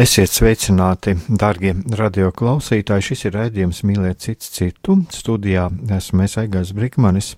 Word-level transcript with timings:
esiet 0.00 0.32
sveicināti, 0.32 1.14
darbie 1.28 1.74
radioklausītāji. 1.98 3.06
Šis 3.08 3.24
ir 3.28 3.36
raidījums 3.38 3.82
Mīliet 3.86 4.22
cits 4.24 4.50
citu. 4.54 4.98
Studijā 5.14 5.68
esmu 5.96 6.24
es 6.26 6.36
Aigars 6.40 6.72
Brikmanis, 6.76 7.34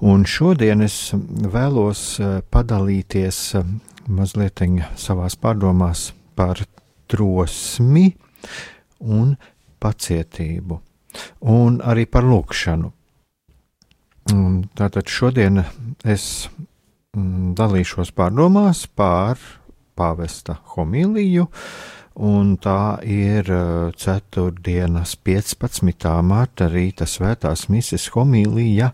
un 0.00 0.24
šodien 0.28 0.84
es 0.86 0.98
vēlos 1.14 2.02
eh, 2.20 2.38
padalīties 2.50 3.40
eh, 3.60 3.72
mazliet 4.08 4.62
savās 4.96 5.36
pārdomās 5.36 6.12
par 6.38 6.62
drosmi 7.08 8.12
un 9.00 9.36
pacietību, 9.78 10.80
un 11.40 11.82
arī 11.84 12.06
par 12.06 12.26
lūkšanu. 12.26 12.94
Tātad 14.76 15.08
šodien 15.08 15.62
es 16.04 16.48
Mm, 17.16 17.54
dalīšos 17.56 18.10
pārdomās 18.12 18.82
par 18.98 19.40
pāvesta 19.96 20.58
homīliju, 20.74 21.46
un 22.18 22.56
tā 22.58 22.98
ir 23.06 23.48
uh, 23.52 23.90
ceturtdienas 23.94 25.14
15. 25.24 26.08
mārta 26.26 26.68
rīta 26.70 27.06
svētās 27.06 27.68
mises 27.70 28.08
homīlija, 28.14 28.90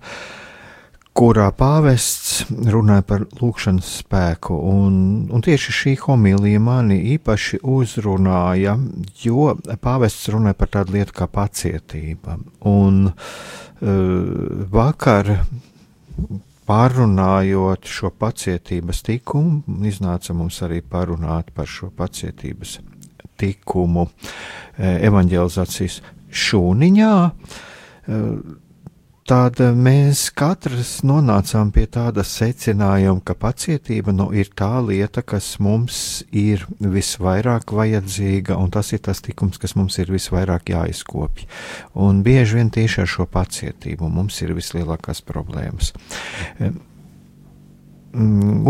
kurā 1.15 1.47
pāvests 1.55 2.45
runāja 2.51 3.05
par 3.07 3.25
lūkšanas 3.39 3.91
spēku, 4.03 4.57
un, 4.69 4.95
un 5.33 5.45
tieši 5.47 5.77
šī 5.79 5.97
homīlija 6.05 6.61
mani 6.61 6.99
īpaši 7.15 7.63
uzrunāja, 7.63 8.77
jo 9.23 9.53
pāvests 9.81 10.33
runāja 10.35 10.59
par 10.59 10.75
tādu 10.79 10.99
lietu 10.99 11.17
kā 11.17 11.31
pacietība, 11.31 12.39
un 12.69 13.07
uh, 13.09 14.67
vakar 14.75 15.37
pārunājot 16.65 17.89
šo 17.89 18.09
pacietības 18.21 19.05
tikumu, 19.05 19.63
iznāca 19.85 20.37
mums 20.37 20.61
arī 20.65 20.81
parunāt 20.81 21.53
par 21.57 21.69
šo 21.69 21.91
pacietības 21.95 22.79
tikumu 22.79 22.94
e, 24.07 24.91
evanģelizācijas 25.09 26.01
šūniņā. 26.35 27.15
E, 27.25 28.21
tad 29.25 29.61
mēs 29.81 30.27
katrs 30.37 30.99
nonācām 31.07 31.71
pie 31.73 31.87
tāda 31.89 32.25
secinājuma, 32.29 33.23
ka 33.25 33.37
pacietība 33.41 34.13
nu, 34.13 34.29
ir 34.37 34.51
tā 34.57 34.79
lieta, 34.85 35.25
kas 35.25 35.55
mums 35.65 35.99
ir 36.29 36.67
visvairāk 36.79 37.73
vajadzīga, 37.73 38.59
un 38.61 38.73
tas 38.75 38.93
ir 38.93 39.01
tas 39.07 39.25
tikums, 39.25 39.59
kas 39.61 39.77
mums 39.79 39.97
ir 40.03 40.13
visvairāk 40.13 40.75
jāizkopj. 40.75 41.49
Un 42.05 42.21
bieži 42.27 42.61
vien 42.61 42.73
tieši 42.75 43.05
ar 43.05 43.13
šo 43.17 43.29
pacietību 43.31 44.11
mums 44.13 44.43
ir 44.45 44.53
vislielākās 44.57 45.25
problēmas. 45.25 45.95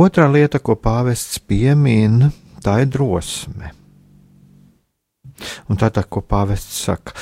Otra 0.01 0.31
lieta, 0.31 0.63
ko 0.63 0.79
pāvests 0.81 1.43
piemin, 1.43 2.31
tā 2.65 2.79
ir 2.85 2.93
drosme. 2.95 3.75
Un 5.69 5.81
tā 5.81 5.91
tā, 5.95 6.05
ko 6.07 6.23
pāvests 6.23 6.85
saka. 6.87 7.15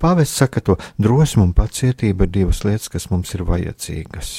Pāvests 0.00 0.40
saka, 0.40 0.62
to 0.64 0.78
drosme 1.00 1.44
un 1.44 1.54
pacietība 1.56 2.26
ir 2.26 2.34
divas 2.34 2.62
lietas, 2.64 2.88
kas 2.92 3.10
mums 3.12 3.34
ir 3.36 3.44
vajadzīgas. 3.48 4.32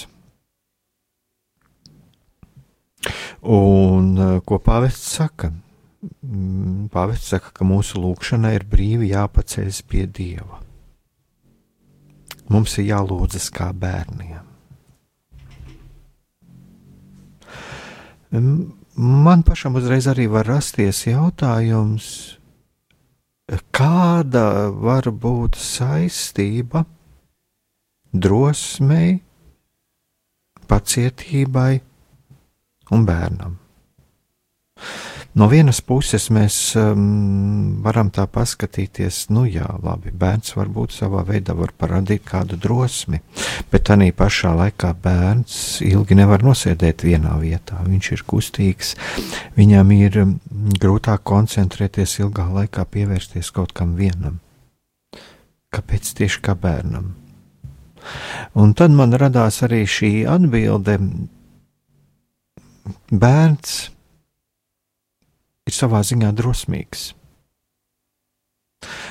Un 3.45 4.41
ko 4.45 4.59
pāvests 4.63 5.16
saka? 5.19 5.53
Mm, 6.23 6.88
pāvests 6.94 7.31
saka, 7.34 7.51
ka 7.56 7.67
mūsu 7.67 8.00
lūkšanai 8.00 8.53
ir 8.56 8.66
brīvi 8.67 9.12
jāpaceļas 9.12 9.81
pie 9.88 10.06
Dieva. 10.07 10.61
Mums 12.50 12.78
ir 12.79 12.90
jālūdzas 12.90 13.50
kā 13.53 13.69
bērniem. 13.75 14.47
Man 18.31 19.44
pašam 19.46 19.78
uzreiz 19.79 20.07
arī 20.09 20.28
var 20.29 20.47
rasties 20.47 21.03
jautājums, 21.07 22.38
kāda 23.73 24.69
var 24.69 25.09
būt 25.09 25.57
saistība 25.57 26.83
drosmei, 28.13 29.19
pacietībai 30.69 31.79
un 32.93 33.05
bērnam. 33.09 33.57
No 35.39 35.45
vienas 35.47 35.77
puses 35.79 36.25
mēs 36.35 36.55
um, 36.75 37.79
varam 37.85 38.09
tā 38.11 38.25
paskatīties, 38.27 39.29
nu 39.31 39.45
jā, 39.47 39.67
labi, 39.85 40.11
bērns 40.11 40.51
varbūt 40.57 40.91
savā 40.91 41.22
veidā 41.23 41.53
var 41.55 41.72
parādīt 41.79 42.25
kādu 42.27 42.57
drosmi, 42.59 43.22
bet 43.72 43.85
tā 43.88 43.95
pašā 43.95 44.51
laikā 44.57 44.89
bērns 44.99 45.79
ilgi 45.85 46.17
nevar 46.19 46.44
nosēdēt 46.44 47.05
vienā 47.07 47.38
vietā. 47.39 47.79
Viņš 47.85 48.09
ir 48.17 48.23
kustīgs, 48.28 48.89
viņam 49.55 49.94
ir 49.95 50.17
um, 50.25 50.33
grūtāk 50.81 51.23
koncentrēties 51.23 52.17
ilgā 52.19 52.49
laikā, 52.57 52.83
pievērsties 52.83 53.51
kaut 53.55 53.72
kam 53.78 53.94
vienam. 53.95 54.41
Kāpēc 55.72 56.09
tieši 56.19 56.41
kā 56.44 56.57
bērnam? 56.59 57.13
Un 58.59 58.75
tad 58.75 58.91
man 58.91 59.16
radās 59.16 59.61
arī 59.63 59.85
šī 59.88 60.11
atbilde. 60.28 60.97
Bērns 63.07 63.78
ir 65.69 65.78
savā 65.78 66.02
ziņā 66.06 66.34
drosmīgs. 66.35 67.13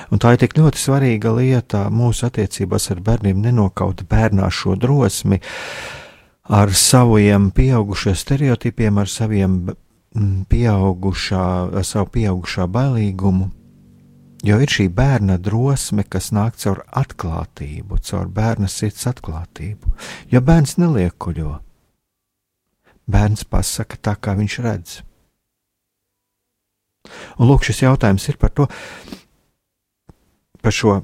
Un 0.09 0.21
tā 0.21 0.33
ir 0.33 0.41
tik 0.41 0.55
ļoti 0.57 0.81
svarīga 0.81 1.31
lieta 1.37 1.85
mūsu 1.93 2.25
attiecībās 2.29 2.89
ar 2.93 3.01
bērniem, 3.05 3.41
nenokaut 3.45 4.01
bērnā 4.09 4.49
šo 4.49 4.73
drosmi 4.79 5.37
ar 6.49 6.73
saviem 6.73 7.51
pieaugušiem 7.53 8.17
stereotipiem, 8.17 8.97
ar 8.97 9.11
saviem 9.11 9.59
mm, 9.69 10.47
pieaugušā, 10.49 11.45
ar 11.77 11.85
savu 11.85 12.09
pieaugušā 12.17 12.65
bailīgumu. 12.73 13.51
Jo 14.47 14.55
ir 14.63 14.71
šī 14.71 14.87
bērna 14.95 15.35
drosme, 15.37 16.05
kas 16.07 16.31
nāk 16.31 16.55
caur 16.61 16.79
atklātību, 16.95 17.99
caur 18.07 18.29
bērna 18.31 18.69
sirds 18.71 19.03
atklātību. 19.11 19.91
Jo 20.31 20.41
bērns 20.41 20.77
neliekuļo. 20.79 21.57
Bērns 23.09 23.43
pasaka 23.43 23.99
tā, 23.99 24.15
kā 24.15 24.37
viņš 24.39 24.57
redz. 24.63 24.97
Un 27.39 27.49
lūk, 27.49 27.65
šis 27.67 27.83
jautājums 27.85 28.27
ir 28.31 28.37
par 28.41 28.53
to, 28.55 28.67
par 30.63 30.75
šo, 30.75 30.99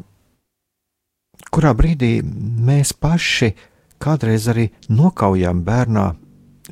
kurā 1.53 1.71
brīdī 1.77 2.19
mēs 2.25 2.93
paši 2.93 3.53
kādreiz 4.01 4.47
arī 4.51 4.69
nokaujām 4.91 5.63
bērnā 5.65 6.05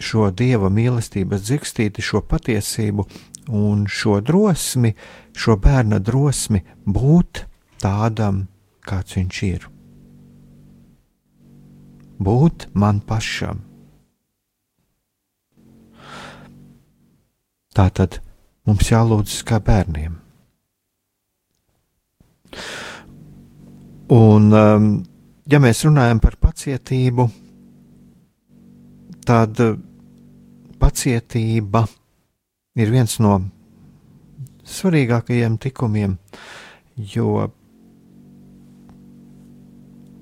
šo 0.01 0.30
dieva 0.33 0.69
mīlestības 0.74 1.45
dzirstīti, 1.47 2.01
šo 2.01 2.24
patiesību 2.27 3.06
un 3.53 3.85
šo 3.88 4.19
drosmi, 4.25 4.94
šo 5.35 5.57
bērna 5.62 6.00
drosmi 6.00 6.63
būt 6.85 7.45
tādam, 7.83 8.47
kāds 8.83 9.18
viņš 9.18 9.44
ir. 9.50 9.69
Būt 12.24 12.69
man 12.74 13.01
pašam. 13.03 13.63
Tā 17.74 17.88
tad 17.89 18.19
mums 18.68 18.92
jālūdzas 18.92 19.44
kā 19.48 19.60
bērniem. 19.63 20.19
Un, 24.13 24.51
um, 24.54 24.88
ja 25.50 25.60
mēs 25.63 25.81
runājam 25.88 26.19
par 26.21 26.38
pacietību, 26.44 27.25
tad 29.25 29.62
uh, 29.63 29.75
pacietība 30.80 31.86
ir 32.77 32.92
viens 32.94 33.18
no 33.24 33.39
svarīgākajiem 34.68 35.57
tikumiem, 35.62 36.18
jo 36.95 37.48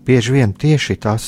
bieži 0.05 0.37
vien 0.37 0.53
tieši 0.53 0.97
tas 1.01 1.25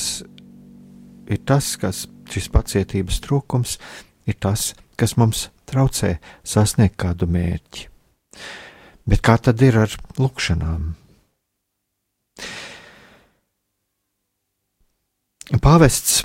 ir 1.30 1.40
tas, 1.46 1.74
kas 1.80 2.04
šis 2.30 2.48
pacietības 2.52 3.20
trūkums 3.24 3.78
ir 4.26 4.38
tas, 4.40 4.72
kas 4.96 5.16
mums 5.20 5.48
traucē 5.68 6.16
sasniegt 6.46 6.96
kādu 7.00 7.28
mērķi. 7.30 7.88
Bet 9.04 9.20
kā 9.24 9.36
tad 9.36 9.60
ir 9.64 9.76
ar 9.84 9.96
lūkšanām? 10.16 10.92
Pāvests 15.60 16.22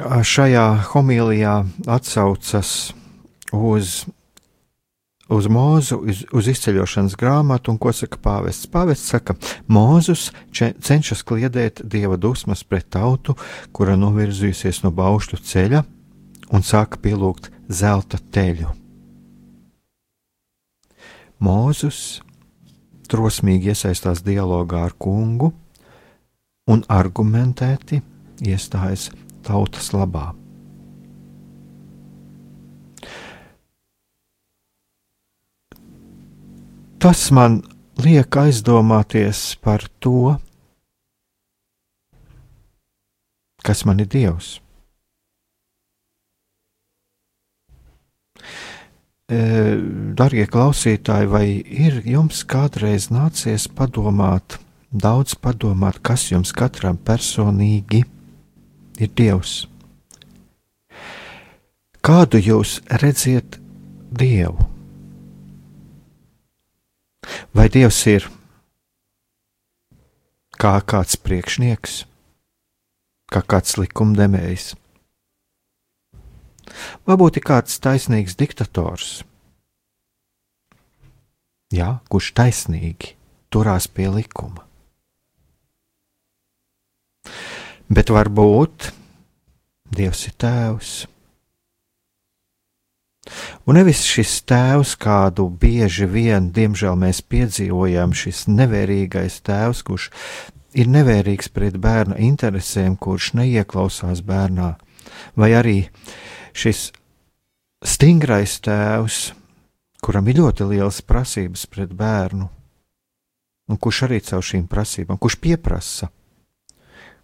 šajā 0.00 0.64
homilijā 0.92 1.54
atsaucas 1.88 2.92
uz, 3.56 4.04
uz 5.32 5.48
mūzu, 5.48 5.98
uz, 6.04 6.20
uz 6.36 6.50
izceļošanas 6.52 7.16
grāmatu, 7.20 7.72
un 7.72 7.80
ko 7.80 7.92
saka 7.96 8.20
pāvests? 8.20 8.68
Pāvests 8.70 9.08
saka, 9.14 9.36
Mūzus 9.72 10.28
cenšas 10.52 11.24
kliedēt 11.24 11.80
dieva 11.88 12.20
dusmas 12.20 12.62
pret 12.68 12.90
tautu, 12.92 13.36
kura 13.72 13.96
novirzījusies 13.96 14.84
no 14.84 14.92
baušļu 14.92 15.40
ceļa 15.40 15.82
un 16.50 16.64
sāka 16.66 16.98
pielūgt 17.02 17.50
zelta 17.70 18.18
teļu. 18.34 18.70
Mūzus 21.40 22.20
drosmīgi 23.10 23.72
iesaistās 23.72 24.22
dialogā 24.26 24.84
ar 24.90 24.94
kungu 24.98 25.52
un 26.70 26.84
argumentēti 26.92 28.02
iestājas 28.44 29.08
tautas 29.46 29.90
labā. 29.96 30.30
Tas 37.00 37.30
man 37.32 37.62
liek 38.04 38.36
aizdomāties 38.36 39.54
par 39.64 39.86
to, 40.04 40.34
kas 43.64 43.86
man 43.88 44.02
ir 44.04 44.10
Dievs. 44.12 44.58
Darbie 49.30 50.42
klausītāji, 50.50 51.28
vai 51.30 51.44
ir 51.62 52.00
jums 52.02 52.40
kādreiz 52.50 53.12
nācies 53.14 53.68
padomāt, 53.70 54.56
daudz 54.90 55.36
padomāt, 55.38 56.00
kas 56.02 56.24
jums 56.32 56.50
katram 56.50 56.98
personīgi 56.98 58.02
ir 58.98 59.12
Dievs? 59.14 59.68
Kādu 62.02 62.42
jūs 62.42 62.80
redziet 63.04 63.60
Dievu? 64.10 64.66
Vai 67.54 67.68
Dievs 67.70 68.02
ir 68.10 68.26
kā 70.58 70.74
kāds 70.82 71.14
priekšnieks, 71.22 72.02
kā 73.30 73.46
kāds 73.46 73.78
likumdevējs? 73.78 74.72
Varbūt 77.08 77.40
ir 77.40 77.46
kāds 77.46 77.80
taisnīgs 77.82 78.36
diktators, 78.38 79.20
jā, 81.74 81.98
kurš 82.10 82.32
taisnīgi 82.38 83.14
turās 83.50 83.88
pie 83.90 84.08
likuma. 84.12 84.66
Bet 87.90 88.12
varbūt 88.14 88.92
Dievs 89.90 90.28
ir 90.28 90.34
tēvs. 90.38 90.90
Un 93.66 93.74
nevis 93.74 94.04
šis 94.06 94.36
tēvs, 94.46 94.94
kādu 95.02 95.48
bieži 95.50 96.06
vien, 96.06 96.52
diemžēl, 96.54 96.94
mēs 96.98 97.20
piedzīvojam, 97.26 98.14
šis 98.14 98.44
nevērīgais 98.48 99.40
tēvs, 99.46 99.82
kurš 99.86 100.06
ir 100.78 100.90
nevērīgs 100.94 101.50
pret 101.50 101.80
bērna 101.82 102.20
interesēm, 102.22 102.94
kurš 102.94 103.32
neieklausās 103.40 104.22
bērnā, 104.26 104.76
vai 105.34 105.50
arī 105.58 105.76
uh, 105.82 106.14
šis 106.52 106.90
stingrais 107.84 108.58
tēvs, 108.64 109.30
kuram 110.04 110.28
ir 110.28 110.40
ļoti 110.40 110.66
liels 110.70 111.00
prasības 111.06 111.66
pret 111.70 111.92
bērnu, 111.96 112.48
un 113.70 113.78
kurš 113.78 114.04
arī 114.08 114.20
caur 114.24 114.44
šīm 114.44 114.66
prasībām, 114.70 115.20
kurš 115.20 115.38
pieprasa, 115.40 116.10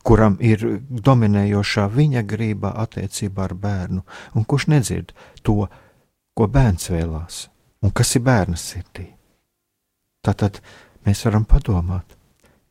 kuram 0.06 0.37
ir 0.40 0.62
dominējošā 0.88 1.88
viņa 1.93 2.23
grība 2.28 2.73
attiecībā 2.84 3.49
ar 3.49 3.56
bērnu, 3.58 4.05
un 4.34 4.44
kurš 4.44 4.69
nedzird 4.73 5.14
to, 5.43 5.67
ko 6.37 6.49
bērns 6.52 6.90
vēlās, 6.93 7.46
un 7.82 7.94
kas 7.96 8.14
ir 8.17 8.26
bērna 8.26 8.61
sirdī. 8.61 9.08
Tātad 10.22 10.61
mēs 11.06 11.25
varam 11.26 11.46
padomāt, 11.49 12.17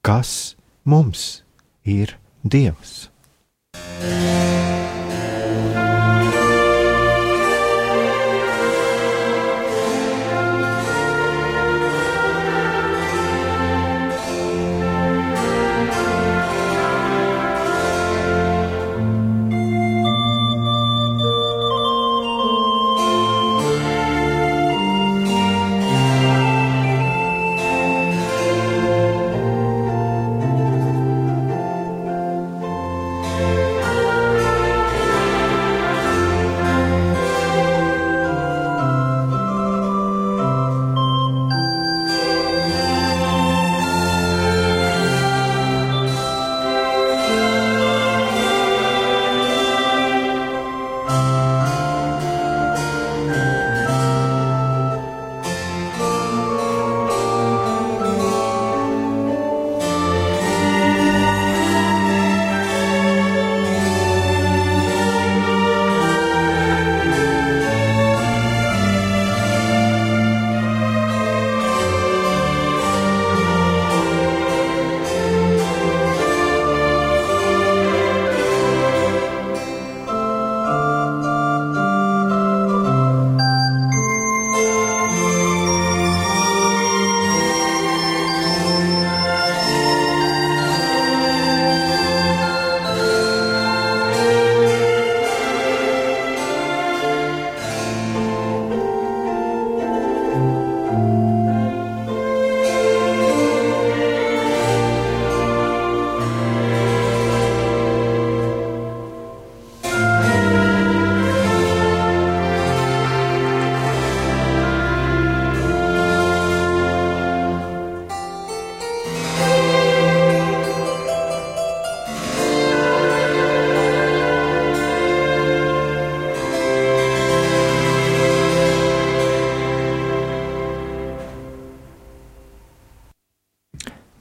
kas 0.06 0.56
mums 0.84 1.44
ir 1.84 2.18
Dievs. 2.46 3.10
Yeah. 3.76 4.85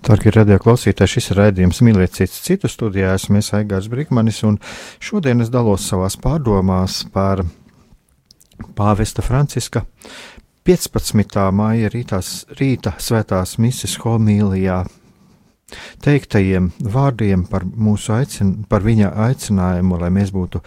Darbie 0.05 0.35
radio 0.35 0.59
klausītāji, 0.61 1.15
šis 1.15 1.31
ir 1.33 1.39
raidījums 1.41 1.79
Mīliet 1.81 2.13
cits 2.13 2.43
citu 2.45 2.69
studijā. 2.69 3.15
Esmu 3.17 3.41
Aigārs 3.57 3.87
Brīkmanis, 3.89 4.43
un 4.45 4.59
šodien 5.01 5.41
es 5.41 5.49
dalos 5.49 5.87
savās 5.89 6.19
pārdomās 6.21 6.99
par 7.15 7.41
pāvesta 8.77 9.25
Franciska 9.25 9.87
15. 10.69 11.41
māja 11.57 11.89
rītās, 11.89 12.35
rīta 12.61 12.93
svētās 13.01 13.57
mises 13.57 13.97
homīlijā 14.05 14.83
teiktajiem 16.05 16.69
vārdiem 16.85 17.49
par, 17.49 17.65
aicin, 17.65 18.55
par 18.69 18.85
viņa 18.85 19.09
aicinājumu, 19.31 20.03
lai 20.05 20.13
mēs 20.13 20.37
būtu 20.37 20.61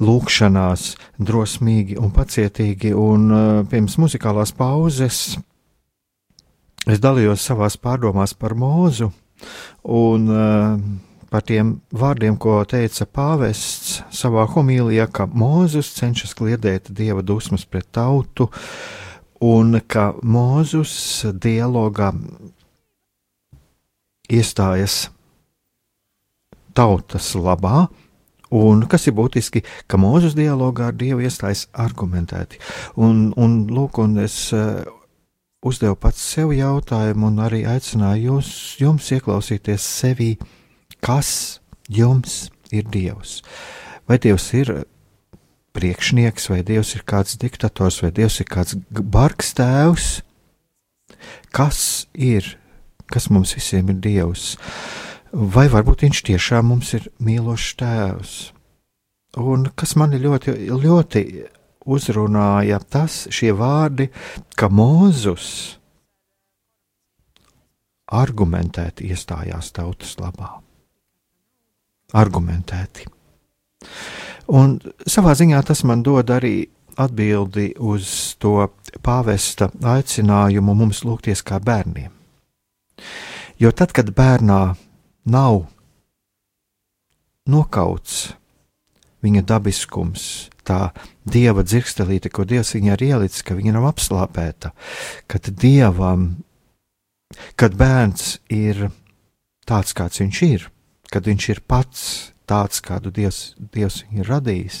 lūkšanās, 0.00 0.94
drosmīgi 1.20 2.00
un 2.00 2.08
pacietīgi. 2.16 2.96
Un 2.96 3.28
uh, 3.28 3.64
pirms 3.68 4.00
muzikālās 4.00 4.56
pauzes 4.56 5.26
es 6.90 7.00
dalījos 7.02 7.44
savās 7.46 7.78
pārdomās 7.78 8.34
par 8.34 8.56
mūzu 8.58 9.10
un 9.82 10.28
uh, 10.30 10.76
par 11.32 11.44
tiem 11.48 11.78
vārdiem, 11.96 12.36
ko 12.36 12.58
teica 12.68 13.06
pāvests 13.08 14.02
savā 14.12 14.44
homīlijā, 14.52 15.06
ka 15.08 15.24
Mūzus 15.26 15.94
cenšas 15.96 16.36
kliedēt 16.36 16.90
dieva 16.92 17.24
dusmas 17.24 17.64
pret 17.64 17.88
tautu, 17.96 18.50
un 19.40 19.80
ka 19.88 20.10
Mūzus 20.20 20.92
dialogā 21.32 22.12
iestājas 24.28 25.06
tautas 26.76 27.32
labā, 27.36 27.86
un 28.52 28.84
kas 28.88 29.08
ir 29.08 29.16
būtiski, 29.16 29.64
ka 29.88 30.00
Mūzes 30.00 30.36
dialogā 30.36 30.90
ar 30.92 30.98
Dievu 31.00 31.24
iestājas 31.24 31.64
argumentēti. 31.72 32.60
Un, 33.00 33.30
un 33.40 33.62
lūk, 33.72 34.04
un 34.04 34.20
es 34.20 34.36
uh, 34.52 34.84
uzdevu 35.62 35.96
pats 36.02 36.22
sev 36.34 36.52
jautājumu 36.56 37.30
un 37.30 37.42
arī 37.44 37.62
aicināju 37.68 38.36
jūs, 38.36 38.52
jums 38.82 39.10
ieklausīties 39.14 39.84
sevī, 40.00 40.32
kas 41.00 41.60
jums 41.88 42.50
ir 42.72 42.88
Dievs. 42.90 43.40
Vai 44.08 44.18
Dievs 44.22 44.48
ir 44.58 44.72
priekšnieks, 45.76 46.50
vai 46.52 46.62
Dievs 46.66 46.96
ir 46.98 47.06
kāds 47.08 47.38
diktators, 47.40 48.02
vai 48.02 48.10
Dievs 48.14 48.40
ir 48.42 48.50
kāds 48.50 48.76
bargs 48.90 49.54
tēvs? 49.58 50.10
Kas 51.52 52.08
ir 52.14 52.56
kas 53.12 53.28
mums 53.30 53.54
visiem 53.56 53.90
ir 53.92 54.00
Dievs. 54.02 54.56
Vai 55.32 55.68
varbūt 55.72 56.06
Viņš 56.06 56.24
tiešām 56.28 56.68
mums 56.72 56.92
ir 56.96 57.08
mīlošs 57.24 57.76
Tēvs? 57.80 58.36
Un 59.40 59.70
kas 59.76 59.94
mani 59.96 60.20
ļoti, 60.20 60.56
ļoti 60.68 61.22
uzrunāja, 61.84 62.80
tas 62.80 63.26
šie 63.32 63.52
vārdi, 63.56 64.08
ka 64.56 64.68
Mūzus 64.72 65.78
argumentēti 68.12 69.08
iestājās 69.12 69.72
tautas 69.72 70.16
labā. 70.20 70.50
Argumentēti. 72.12 73.06
Un 74.52 74.76
savā 75.08 75.32
ziņā 75.38 75.62
tas 75.64 75.80
man 75.88 76.02
dod 76.04 76.30
arī 76.34 76.66
atbildi 77.00 77.72
uz 77.80 78.34
to 78.42 78.68
pāvesta 79.04 79.70
aicinājumu 79.94 80.74
mums 80.76 81.04
lūgties 81.08 81.40
kā 81.46 81.60
bērniem. 81.62 82.10
Jo 83.62 83.70
tad, 83.72 83.94
kad 83.96 84.10
bērnā 84.12 84.60
nav 85.32 85.62
nokauts 87.48 88.32
viņa 89.22 89.44
dabiskums, 89.46 90.24
tā 90.66 90.92
dieva 91.28 91.64
dzirkstelīte, 91.66 92.30
ko 92.32 92.46
dievs 92.48 92.74
viņai 92.76 92.96
ir 92.96 93.06
ielicis, 93.12 93.44
ka 93.46 93.56
viņa 93.58 93.76
nav 93.76 93.88
apslāpēta, 93.92 94.72
kad 95.30 95.50
dievam, 95.62 96.42
kad 97.56 97.76
bērns 97.78 98.36
ir 98.52 98.88
tāds, 99.68 99.94
kāds 99.96 100.22
viņš 100.22 100.42
ir, 100.48 100.68
kad 101.12 101.26
viņš 101.28 101.48
ir 101.54 101.62
pats 101.68 102.04
tāds, 102.48 102.82
kādu 102.84 103.12
dievs, 103.14 103.54
dievs 103.72 104.02
viņu 104.02 104.24
ir 104.24 104.28
radījis, 104.28 104.80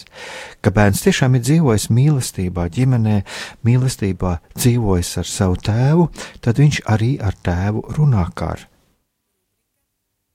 ka 0.60 0.72
bērns 0.74 1.04
tiešām 1.06 1.38
ir 1.38 1.44
dzīvojis 1.46 1.88
mīlestībā, 1.94 2.66
ģimenē, 2.74 3.22
mīlestībā 3.66 4.34
dzīvojis 4.56 5.14
ar 5.22 5.30
savu 5.30 5.56
tēvu, 5.70 6.10
tad 6.44 6.60
viņš 6.60 6.82
arī 6.92 7.14
ar 7.22 7.38
tēvu 7.46 7.86
runā 7.96 8.26
kā 8.36 8.52
ar 8.56 8.66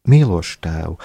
mīlošu 0.10 0.60
tēvu, 0.64 0.98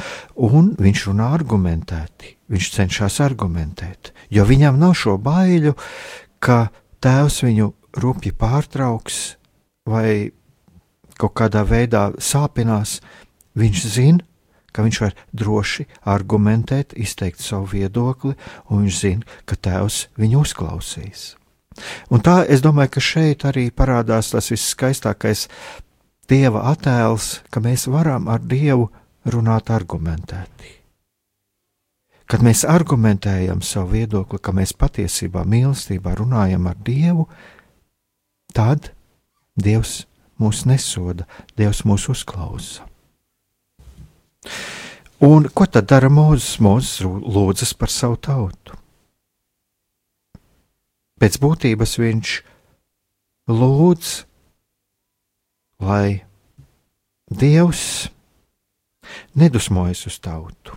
un 0.49 0.73
viņš 0.80 1.04
runā 1.11 1.28
argumentēti. 1.37 2.37
Viņš 2.52 2.71
cenšas 2.75 3.21
argumentēt, 3.25 4.12
jo 4.30 4.44
viņam 4.49 4.80
nav 4.80 4.97
šo 4.99 5.16
baiļu, 5.23 5.73
ka 6.42 6.66
tēvs 7.02 7.42
viņu 7.47 7.71
rupji 8.02 8.32
pārtrauks 8.37 9.23
vai 9.88 10.32
kaut 11.18 11.35
kādā 11.38 11.62
veidā 11.68 12.11
sāpinās. 12.21 13.00
Viņš 13.59 13.85
zina, 13.94 14.25
ka 14.73 14.85
viņš 14.85 15.00
var 15.04 15.14
droši 15.37 15.87
argumentēt, 16.09 16.97
izteikt 16.97 17.42
savu 17.44 17.68
viedokli, 17.75 18.35
un 18.71 18.85
viņš 18.87 18.99
zina, 18.99 19.38
ka 19.44 19.56
tēvs 19.56 20.06
viņu 20.21 20.42
uzklausīs. 20.47 21.32
Un 22.12 22.21
tā 22.25 22.42
es 22.52 22.61
domāju, 22.64 22.94
ka 22.97 23.04
šeit 23.04 23.47
arī 23.49 23.71
parādās 23.73 24.32
tas 24.32 24.50
viskaistākais 24.52 25.47
Dieva 26.33 26.62
attēls, 26.71 27.43
ka 27.53 27.61
mēs 27.61 27.85
varam 27.93 28.31
ar 28.33 28.41
Dievu 28.41 28.87
runāt 29.29 29.69
argumentēti. 29.69 30.79
Kad 32.25 32.41
mēs 32.41 32.62
argumentējam 32.65 33.61
savu 33.61 33.99
viedokli, 33.99 34.39
ka 34.41 34.55
mēs 34.57 34.73
patiesībā 34.73 35.43
mīlestībā 35.45 36.15
runājam 36.17 36.71
ar 36.71 36.79
Dievu, 36.81 37.27
tad 38.57 38.95
Dievs 39.61 40.07
mūs 40.41 40.65
nesoda, 40.65 41.29
Dievs 41.59 41.83
mūs 41.85 42.09
uzklausa. 42.09 42.87
Un 45.23 45.51
ko 45.53 45.69
tad 45.69 45.91
dara 45.93 46.09
Mozus? 46.09 46.57
Mozus 46.65 47.05
lūdzas 47.05 47.77
par 47.79 47.93
savu 47.93 48.17
tautu. 48.17 48.79
Pēc 51.21 51.37
būtības 51.39 51.99
viņš 52.01 52.33
lūdz, 53.53 54.15
lai 55.83 56.23
Dievs 57.33 58.09
nedusmojas 59.35 60.07
uz 60.07 60.19
tautu. 60.23 60.77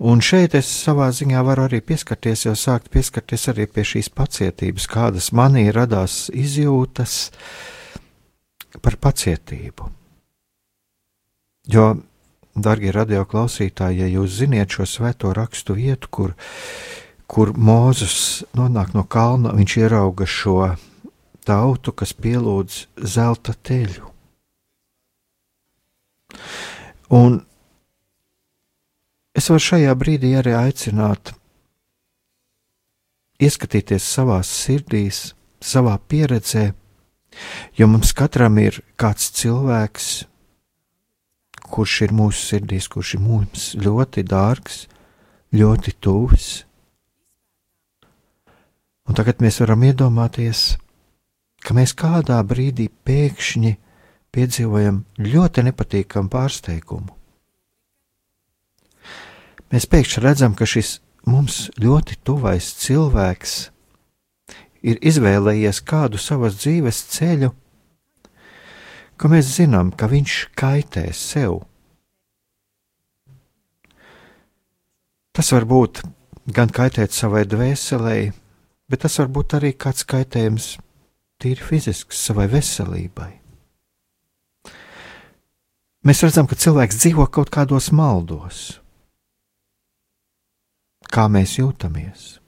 Un 0.00 0.22
šeit 0.24 0.54
es 0.56 0.68
savā 0.70 1.10
ziņā 1.12 1.42
varu 1.44 1.66
arī 1.66 1.80
pieskarties, 1.84 2.46
jau 2.46 2.54
sākt 2.56 2.88
pieskarties 2.92 3.48
arī 3.52 3.66
pie 3.68 3.84
šīs 3.84 4.08
pacietības, 4.16 4.86
kādas 4.88 5.32
manī 5.36 5.66
radās 5.74 6.30
izjūtas 6.32 7.16
par 8.80 8.96
pacietību. 8.96 9.90
Jo, 11.70 11.90
darbie 12.56 12.94
radio 12.96 13.26
klausītāji, 13.28 14.00
ja 14.00 14.08
jūs 14.08 14.38
ziniet 14.40 14.72
šo 14.72 14.86
svēto 14.88 15.34
rakstu 15.36 15.76
vietu, 15.76 16.08
kur, 16.10 16.32
kur 17.28 17.52
Mozus 17.52 18.46
nonāk 18.56 18.94
no 18.96 19.04
kalna, 19.04 19.52
viņš 19.58 19.76
ierauga 19.82 20.26
šo 20.26 20.72
tautu, 21.50 21.92
kas 21.92 22.14
pielūdz 22.14 22.80
zelta 23.10 23.56
teļu. 23.66 24.06
Un 27.10 27.40
es 29.34 29.50
varu 29.50 29.66
šajā 29.66 29.94
brīdī 29.98 30.30
arī 30.38 30.54
aicināt 30.54 31.32
ieskatīties 33.40 34.06
savā 34.06 34.38
sirdīs, 34.46 35.32
savā 35.60 35.96
pieredzē, 36.10 36.70
jo 37.78 37.88
mums 37.90 38.12
katram 38.16 38.58
ir 38.62 38.78
kāds 39.00 39.30
cilvēks, 39.40 40.08
kurš 41.70 41.96
ir 42.06 42.14
mūsu 42.16 42.46
sirdīs, 42.52 42.88
kurš 42.90 43.16
ir 43.16 43.24
mums 43.24 43.70
ļoti 43.80 44.24
dārgs, 44.28 44.84
ļoti 45.56 45.96
tuvs. 46.02 46.50
Un 49.08 49.18
tagad 49.18 49.42
mēs 49.42 49.58
varam 49.62 49.82
iedomāties, 49.88 50.76
ka 51.64 51.76
mēs 51.76 51.94
kādā 51.96 52.40
brīdī 52.46 52.88
pēkšņi 53.06 53.72
piedzīvojam 54.34 55.02
ļoti 55.20 55.64
nepatīkamu 55.68 56.32
pārsteigumu. 56.32 57.16
Mēs 59.70 59.86
pēkšņi 59.86 60.22
redzam, 60.24 60.56
ka 60.58 60.66
šis 60.66 60.98
mums 61.30 61.68
ļoti 61.78 62.18
tuvais 62.26 62.72
cilvēks 62.80 63.56
ir 64.82 65.00
izvēlējies 65.04 65.82
kādu 65.86 66.18
savas 66.18 66.56
dzīves 66.58 67.02
ceļu, 67.14 67.52
ka 69.20 69.28
mēs 69.28 69.52
zinām, 69.58 69.92
ka 69.92 70.08
viņš 70.10 70.36
kaitē 70.58 71.10
sev. 71.14 71.60
Tas 75.36 75.52
var 75.54 75.68
būt 75.68 76.02
gan 76.50 76.72
kaitēt 76.72 77.14
savai 77.14 77.44
dvēselē, 77.46 78.16
bet 78.90 79.04
tas 79.04 79.20
var 79.20 79.28
būt 79.30 79.60
arī 79.60 79.74
kāds 79.76 80.02
kaitējums 80.08 80.72
tīri 81.40 81.64
fizisks 81.64 82.20
savai 82.28 82.46
veselībai. 82.52 83.30
Mēs 86.06 86.22
redzam, 86.24 86.46
ka 86.48 86.56
cilvēks 86.56 86.96
dzīvo 87.02 87.26
kaut 87.28 87.50
kādos 87.52 87.90
maldos. 87.92 88.80
Kā 91.12 91.26
mēs 91.28 91.58
jūtamies? 91.58 92.38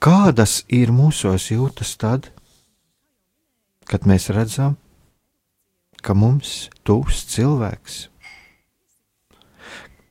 Kādas 0.00 0.62
ir 0.72 0.92
mūsos 0.94 1.50
jūtas 1.52 1.92
tad, 2.00 2.30
kad 3.84 4.08
mēs 4.08 4.30
redzam, 4.32 4.78
ka 6.00 6.16
mums 6.16 6.70
tūs 6.88 7.26
cilvēks? 7.34 8.00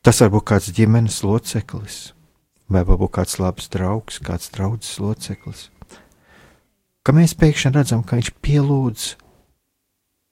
Tas 0.05 0.22
var 0.22 0.33
būt 0.36 0.48
kāds 0.53 0.69
ģimenes 0.75 1.22
loceklis, 1.25 2.00
vai 2.69 2.86
varbūt 2.86 3.15
kāds 3.17 3.39
labs 3.41 3.74
draugs, 3.74 4.22
kāds 4.22 4.53
draugs 4.53 4.98
loceklis, 5.01 5.69
ka 7.03 7.15
mēs 7.15 7.36
pēkšņi 7.39 7.74
redzam, 7.75 8.03
ka 8.03 8.17
viņš 8.19 8.31
pielūdz 8.43 9.10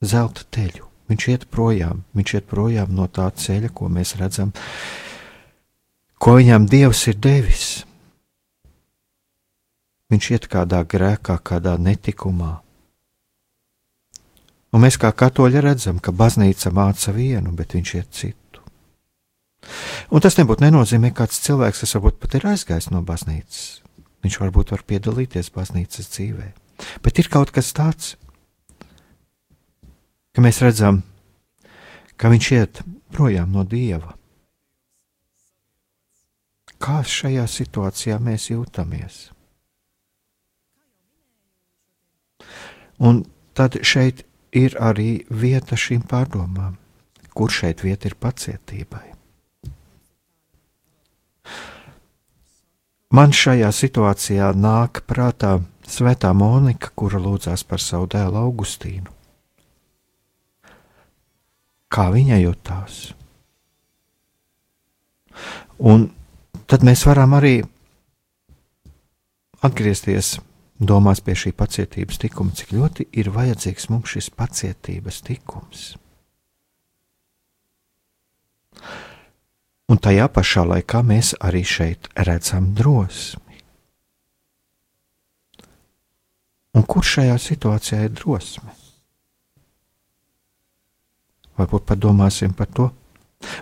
zelta 0.02 0.48
teļu. 0.56 0.88
Viņš 1.12 1.28
iet 1.28 1.48
projām, 1.52 2.06
viņš 2.16 2.34
iet 2.38 2.46
projām 2.48 2.94
no 2.96 3.08
tā 3.12 3.28
ceļa, 3.36 3.74
ko 3.76 3.90
mēs 3.92 4.16
redzam, 4.16 4.54
ko 6.16 6.38
viņam 6.38 6.70
Dievs 6.72 7.04
ir 7.12 7.18
devis. 7.20 7.70
Viņš 10.12 10.30
iet 10.32 10.48
kādā 10.52 10.80
grēkā, 10.88 11.36
kādā 11.44 11.76
netikumā. 11.80 12.54
Un 14.72 14.84
mēs 14.86 14.96
kā 15.00 15.12
katoļi 15.12 15.64
redzam, 15.66 16.00
ka 16.00 16.16
baznīca 16.16 16.72
māca 16.72 17.12
vienu, 17.12 17.52
bet 17.56 17.76
viņš 17.76 17.94
iet 18.00 18.16
citu. 18.16 18.64
Un 20.12 20.24
tas 20.24 20.40
nebūtu 20.40 20.64
nenozīmē, 20.64 21.12
ka 21.12 21.26
kāds 21.26 21.44
cilvēks, 21.44 21.84
kas 21.84 21.96
varbūt 21.98 22.24
pat 22.24 22.40
ir 22.40 22.48
aizgājis 22.54 22.90
no 22.92 23.04
baznīcas, 23.04 23.82
viņš 24.24 24.40
varbūt 24.46 24.72
var 24.72 24.88
piedalīties 24.88 25.52
baznīcas 25.56 26.08
dzīvē. 26.16 26.52
Bet 27.04 27.20
ir 27.22 27.30
kaut 27.32 27.52
kas 27.56 27.74
tāds, 27.78 28.16
ka 30.32 30.44
mēs 30.44 30.62
redzam, 30.64 31.02
ka 32.18 32.32
viņš 32.32 32.50
iet 32.56 32.82
projām 33.12 33.52
no 33.56 33.66
dieva. 33.68 34.16
Kā 36.82 37.02
šajā 37.06 37.46
situācijā 37.46 38.18
mēs 38.22 38.50
jūtamies? 38.50 39.22
Un 43.02 43.24
tad 43.58 43.78
šeit 43.86 44.24
ir 44.54 44.76
arī 44.82 45.24
vieta 45.30 45.78
šīm 45.78 46.04
pārdomām, 46.10 46.78
kur 47.34 47.54
šeit 47.54 47.84
vieta 47.86 48.10
ir 48.10 48.18
pacietībai. 48.18 49.08
Man 53.12 53.34
šajā 53.36 53.70
situācijā 53.76 54.54
nāk 54.56 55.02
prātā 55.10 55.58
Svētā 55.92 56.32
Monika, 56.32 56.94
kura 56.96 57.20
lūdzās 57.20 57.66
par 57.68 57.82
savu 57.84 58.08
dēlu 58.12 58.40
Augustīnu. 58.40 59.12
Kā 61.92 62.06
viņa 62.14 62.38
jutās? 62.40 63.02
Un 65.84 66.08
tad 66.72 66.86
mēs 66.88 67.04
varam 67.10 67.36
arī 67.36 67.58
atgriezties 69.68 70.38
domās 70.80 71.20
pie 71.26 71.36
šī 71.38 71.52
pacietības 71.58 72.22
tikuma, 72.24 72.56
cik 72.56 72.72
ļoti 72.78 73.10
ir 73.20 73.34
vajadzīgs 73.36 73.90
mums 73.92 74.16
šis 74.16 74.32
pacietības 74.38 75.22
tikums. 75.28 75.84
Un 79.92 80.00
tajā 80.00 80.30
pašā 80.32 80.64
laikā 80.64 81.04
mēs 81.04 81.36
arī 81.44 81.66
šeit 81.68 82.08
redzam 82.16 82.72
drosmi. 82.78 83.41
Un 86.78 86.86
kurš 86.88 87.18
šajā 87.18 87.38
situācijā 87.42 88.06
ir 88.06 88.14
drosme? 88.16 88.72
Varbūt 91.60 91.86
padomāsim 91.90 92.54
par 92.58 92.70
to. 92.72 92.88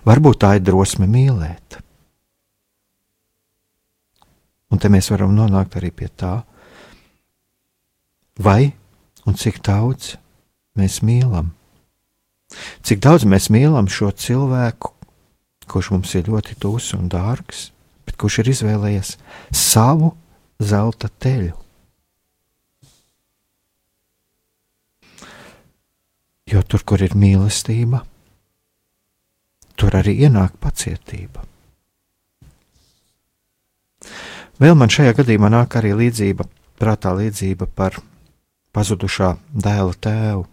Varbūt 0.07 0.41
tā 0.43 0.55
ir 0.57 0.65
drosme 0.65 1.07
mīlēt. 1.09 1.79
Un 4.69 4.77
te 4.77 4.91
mēs 4.91 5.09
varam 5.09 5.33
nonākt 5.33 5.79
arī 5.79 5.89
pie 5.89 6.09
tā, 6.13 6.43
vai 8.37 8.71
un 9.25 9.35
cik 9.35 9.63
daudz 9.65 10.13
mēs 10.77 10.99
mīlam. 11.01 11.49
Cik 12.85 13.01
daudz 13.01 13.25
mēs 13.29 13.49
mīlam 13.53 13.89
šo 13.91 14.11
cilvēku, 14.13 14.93
kurš 15.69 15.91
mums 15.93 16.13
ir 16.17 16.29
ļoti 16.29 16.57
tūs 16.61 16.93
un 16.97 17.09
dārgs, 17.11 17.69
bet 18.05 18.17
kurš 18.21 18.41
ir 18.43 18.53
izvēlējies 18.53 19.15
savu 19.53 20.13
zelta 20.61 21.09
teļu. 21.21 21.57
Jo 26.49 26.63
tur, 26.65 26.81
kur 26.81 27.01
ir 27.05 27.13
mīlestība, 27.13 28.01
tur 29.77 29.95
arī 29.99 30.15
ienāk 30.25 30.55
pacietība. 30.61 31.45
Vēl 34.59 34.75
man 34.75 34.91
šajā 34.91 35.13
gadījumā 35.19 35.51
nāk 35.53 35.77
arī 35.79 35.93
līdzība, 35.95 36.47
prātā 36.79 37.13
līdzība 37.15 37.67
par 37.75 37.99
pazudušā 38.75 39.35
dēla 39.53 39.93
tēvu. 40.03 40.47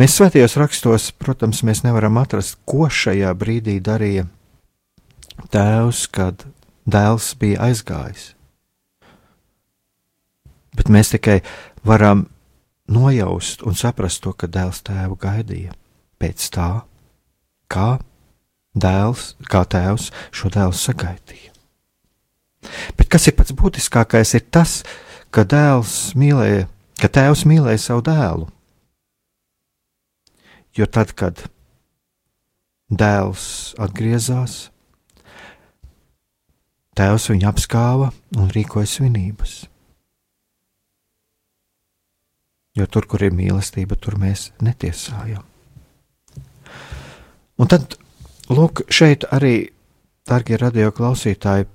Mēs 0.00 0.14
svētajos 0.16 0.56
rakstos, 0.58 1.10
protams, 1.20 1.60
mēs 1.66 1.82
nevaram 1.84 2.16
atrast, 2.22 2.56
ko 2.64 2.88
šajā 2.88 3.34
brīdī 3.38 3.76
darīja 3.84 4.24
tēvs, 5.52 6.06
kad 6.14 6.46
dēls 6.88 7.34
bija 7.40 7.68
aizgājis. 7.68 8.32
Bet 10.74 10.90
mēs 10.90 11.12
tikai 11.12 11.38
varam 11.84 12.26
nojaust 12.88 13.62
un 13.62 13.76
saprast 13.76 14.22
to, 14.24 14.32
ka 14.32 14.48
dēls 14.50 14.82
tēvu 14.84 15.16
gaidīja 15.20 15.74
pēc 16.20 16.48
tā, 16.54 16.68
kā 17.68 17.98
dēls, 18.74 19.34
kā 19.50 19.64
tēvs 19.68 20.10
šo 20.34 20.50
dēlu 20.52 20.76
sagaidīja. 20.76 21.52
Bet 22.96 23.10
kas 23.12 23.28
ir 23.28 23.36
pats 23.36 23.54
būtiskākais, 23.56 24.34
ir 24.38 24.46
tas, 24.52 24.82
ka 25.34 25.44
dēls 25.44 26.14
mīlēja, 26.18 26.68
ka 27.00 27.10
tēvs 27.12 27.44
mīlēja 27.48 27.82
savu 27.82 28.04
dēlu. 28.08 28.48
Jo 30.74 30.88
tad, 30.90 31.12
kad 31.14 31.44
dēls 32.90 33.74
atgriezās, 33.78 34.56
tēvs 36.98 37.30
viņu 37.30 37.50
apskāva 37.50 38.10
un 38.38 38.50
rīkoja 38.54 38.90
svinības. 38.90 39.64
Jo 42.74 42.86
tur, 42.90 43.06
kur 43.06 43.22
ir 43.22 43.34
mīlestība, 43.34 43.94
tur 43.94 44.16
mēs 44.18 44.48
netiesājam. 44.64 45.44
Un 47.54 47.70
tad, 47.70 47.94
lūk, 48.50 48.82
šeit 48.90 49.28
arī, 49.30 49.70
darbie 50.26 50.58
radio 50.58 50.90
klausītāji, 50.90 51.68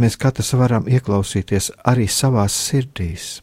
mēs 0.00 0.16
katrs 0.16 0.54
varam 0.56 0.88
ieklausīties 0.88 1.68
arī 1.84 2.08
savās 2.08 2.56
sirdīs. 2.56 3.38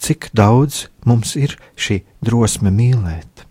Cik 0.00 0.30
daudz 0.32 0.86
mums 1.04 1.34
ir 1.36 1.58
šī 1.76 2.00
drosme 2.24 2.70
mīlēt? 2.72 3.44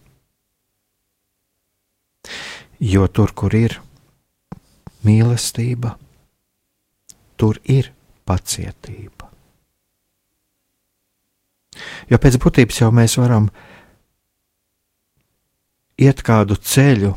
Jo 2.80 3.06
tur, 3.12 3.36
kur 3.36 3.54
ir 3.54 3.82
mīlestība, 5.04 5.98
tur 7.39 7.60
ir 7.63 7.91
pacietība. 8.28 9.30
Jo 12.12 12.19
pēc 12.19 12.38
būtības 12.41 12.82
jau 12.82 12.89
mēs 12.93 13.15
varam 13.21 13.47
iet 15.99 16.21
kādu 16.25 16.58
ceļu, 16.60 17.13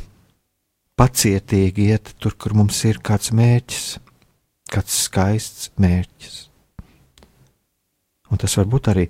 pacietīgi 0.98 1.88
iet 1.90 2.14
tur, 2.22 2.36
kur 2.38 2.54
mums 2.54 2.78
ir 2.86 3.00
kāds 3.02 3.32
mērķis, 3.34 3.86
kāds 4.72 4.98
skaists 5.08 5.70
mērķis. 5.82 6.36
Un 8.32 8.40
tas 8.40 8.54
var 8.56 8.68
būt 8.72 8.92
arī 8.92 9.08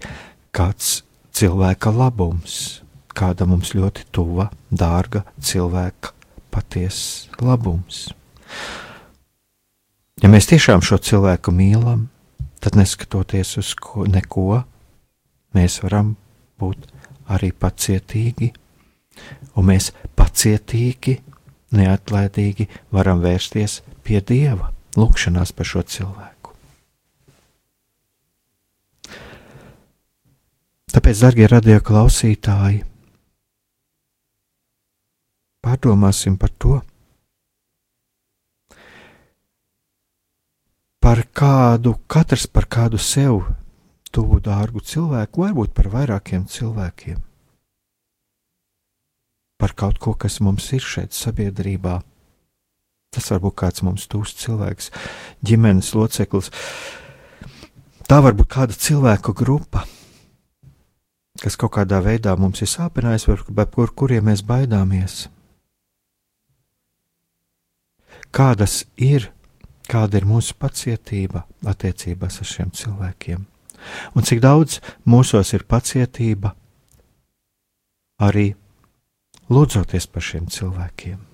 kāds 0.54 1.02
cilvēka 1.36 1.92
labums, 1.94 2.82
kāda 3.14 3.46
mums 3.48 3.74
ļoti 3.76 4.08
tuva, 4.14 4.48
dārga 4.70 5.24
cilvēka 5.40 6.14
patiesa 6.52 7.42
labums. 7.44 8.08
Ja 10.22 10.28
mēs 10.30 10.46
tiešām 10.46 10.84
šo 10.86 11.00
cilvēku 11.02 11.50
mīlam, 11.50 12.04
tad 12.62 12.76
neskatoties 12.78 13.56
uz 13.58 13.72
ko, 13.74 14.04
neko, 14.06 14.60
mēs 15.56 15.80
varam 15.82 16.12
būt 16.62 16.84
arī 17.34 17.50
pacietīgi, 17.50 18.52
un 19.58 19.66
mēs 19.66 19.90
pacietīgi, 20.14 21.16
neatlaidīgi 21.74 22.68
varam 22.94 23.18
vērsties 23.24 23.80
pie 24.06 24.20
Dieva, 24.22 24.70
lūgšanās 24.94 25.50
par 25.58 25.70
šo 25.72 25.82
cilvēku. 25.90 26.54
Tāpēc, 30.92 31.24
darbie 31.24 31.50
radio 31.50 31.82
klausītāji, 31.82 32.84
pārdomāsim 35.66 36.38
par 36.38 36.54
to, 36.62 36.78
par 41.02 41.24
kādu, 41.34 41.96
katrs 42.10 42.46
par 42.46 42.68
kādu 42.70 43.00
sev 43.00 43.42
tuvu 44.14 44.38
dārgu 44.44 44.82
cilvēku, 44.84 45.42
varbūt 45.42 45.74
par 45.76 45.90
vairākiem 45.92 46.46
cilvēkiem. 46.48 47.18
Par 49.58 49.74
kaut 49.78 49.98
ko, 50.02 50.14
kas 50.14 50.40
mums 50.42 50.68
ir 50.74 50.82
šeit 50.82 51.14
sabiedrībā. 51.14 52.00
Tas 53.12 53.28
var 53.30 53.42
būt 53.42 53.58
kāds 53.60 53.84
mums 53.84 54.08
tūs 54.10 54.32
cilvēks, 54.40 54.88
ģimenes 55.44 55.92
loceklis. 55.94 56.48
Tā 58.08 58.22
var 58.24 58.34
būt 58.38 58.48
kāda 58.54 58.76
cilvēku 58.76 59.34
grupa, 59.36 59.84
kas 61.42 61.58
kaut 61.60 61.76
kādā 61.76 62.00
veidā 62.04 62.34
mums 62.40 62.64
ir 62.64 62.70
sāpinājusi, 62.72 63.36
vai 63.52 63.68
kur, 63.68 63.92
kuriem 63.94 64.30
mēs 64.30 64.44
baidāmies. 64.46 65.26
kādas 68.32 68.86
ir, 68.96 69.30
kāda 69.92 70.20
ir 70.20 70.28
mūsu 70.28 70.56
pacietība 70.60 71.44
attiecībās 71.68 72.40
ar 72.40 72.48
šiem 72.48 72.72
cilvēkiem, 72.76 73.44
un 74.16 74.28
cik 74.28 74.40
daudz 74.44 74.80
mūsos 75.08 75.52
ir 75.56 75.66
pacietība 75.68 76.54
arī 78.22 78.52
lūdzoties 79.52 80.08
par 80.08 80.24
šiem 80.24 80.48
cilvēkiem. 80.52 81.31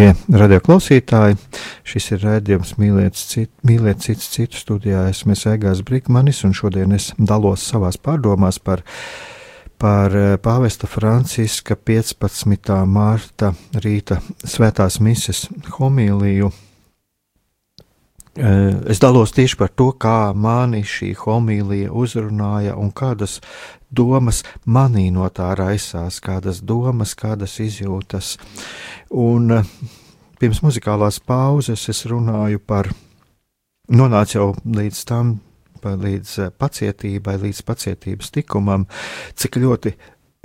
Darbie 0.00 0.38
radioklausītāji, 0.40 1.34
šis 1.84 2.06
ir 2.14 2.22
raidījums 2.24 2.70
Mīliet, 2.80 3.18
cit, 3.20 3.50
mīliet 3.68 4.00
cits 4.00 4.30
citu 4.32 4.56
studijā. 4.56 5.02
Esmu 5.12 5.34
Egāns 5.52 5.82
Brīsmanis, 5.84 6.40
un 6.48 6.54
šodien 6.56 6.94
es 6.96 7.10
dalos 7.18 7.66
savās 7.68 7.98
pārdomās 8.00 8.56
par, 8.64 8.80
par 9.76 10.16
eh, 10.16 10.38
pāvesta 10.40 10.88
Franciska 10.88 11.76
15. 11.76 12.72
mārta 12.88 13.52
rīta 13.76 14.22
svētās 14.40 15.02
mises 15.04 15.50
homīliju. 15.76 16.48
Eh, 18.36 18.74
es 18.86 19.00
dalos 19.02 19.32
tieši 19.34 19.56
par 19.58 19.72
to, 19.74 19.88
kā 19.98 20.30
mani 20.38 20.84
šī 20.86 21.16
homīlija 21.18 21.90
uzrunāja 21.90 22.76
un 22.78 22.92
kādas 22.94 23.40
domas 23.90 24.44
manī 24.70 25.08
no 25.10 25.26
tā 25.34 25.48
raisās, 25.58 26.20
kādas 26.22 26.60
domas, 26.62 27.16
kādas 27.18 27.56
izjūtas. 27.58 28.36
Un 29.10 29.50
eh, 29.56 29.72
pirms 30.38 30.60
muzikālās 30.62 31.18
pauzes 31.26 31.88
es 31.90 32.04
runāju 32.06 32.62
par, 32.62 32.92
nonācu 33.90 34.36
jau 34.38 34.46
līdz 34.78 35.00
tam, 35.10 35.32
līdz 35.82 36.34
eh, 36.44 36.52
pacietībai, 36.54 37.34
līdz 37.42 37.64
pacietības 37.66 38.30
tikumam, 38.36 38.84
cik 39.34 39.58
ļoti 39.58 39.96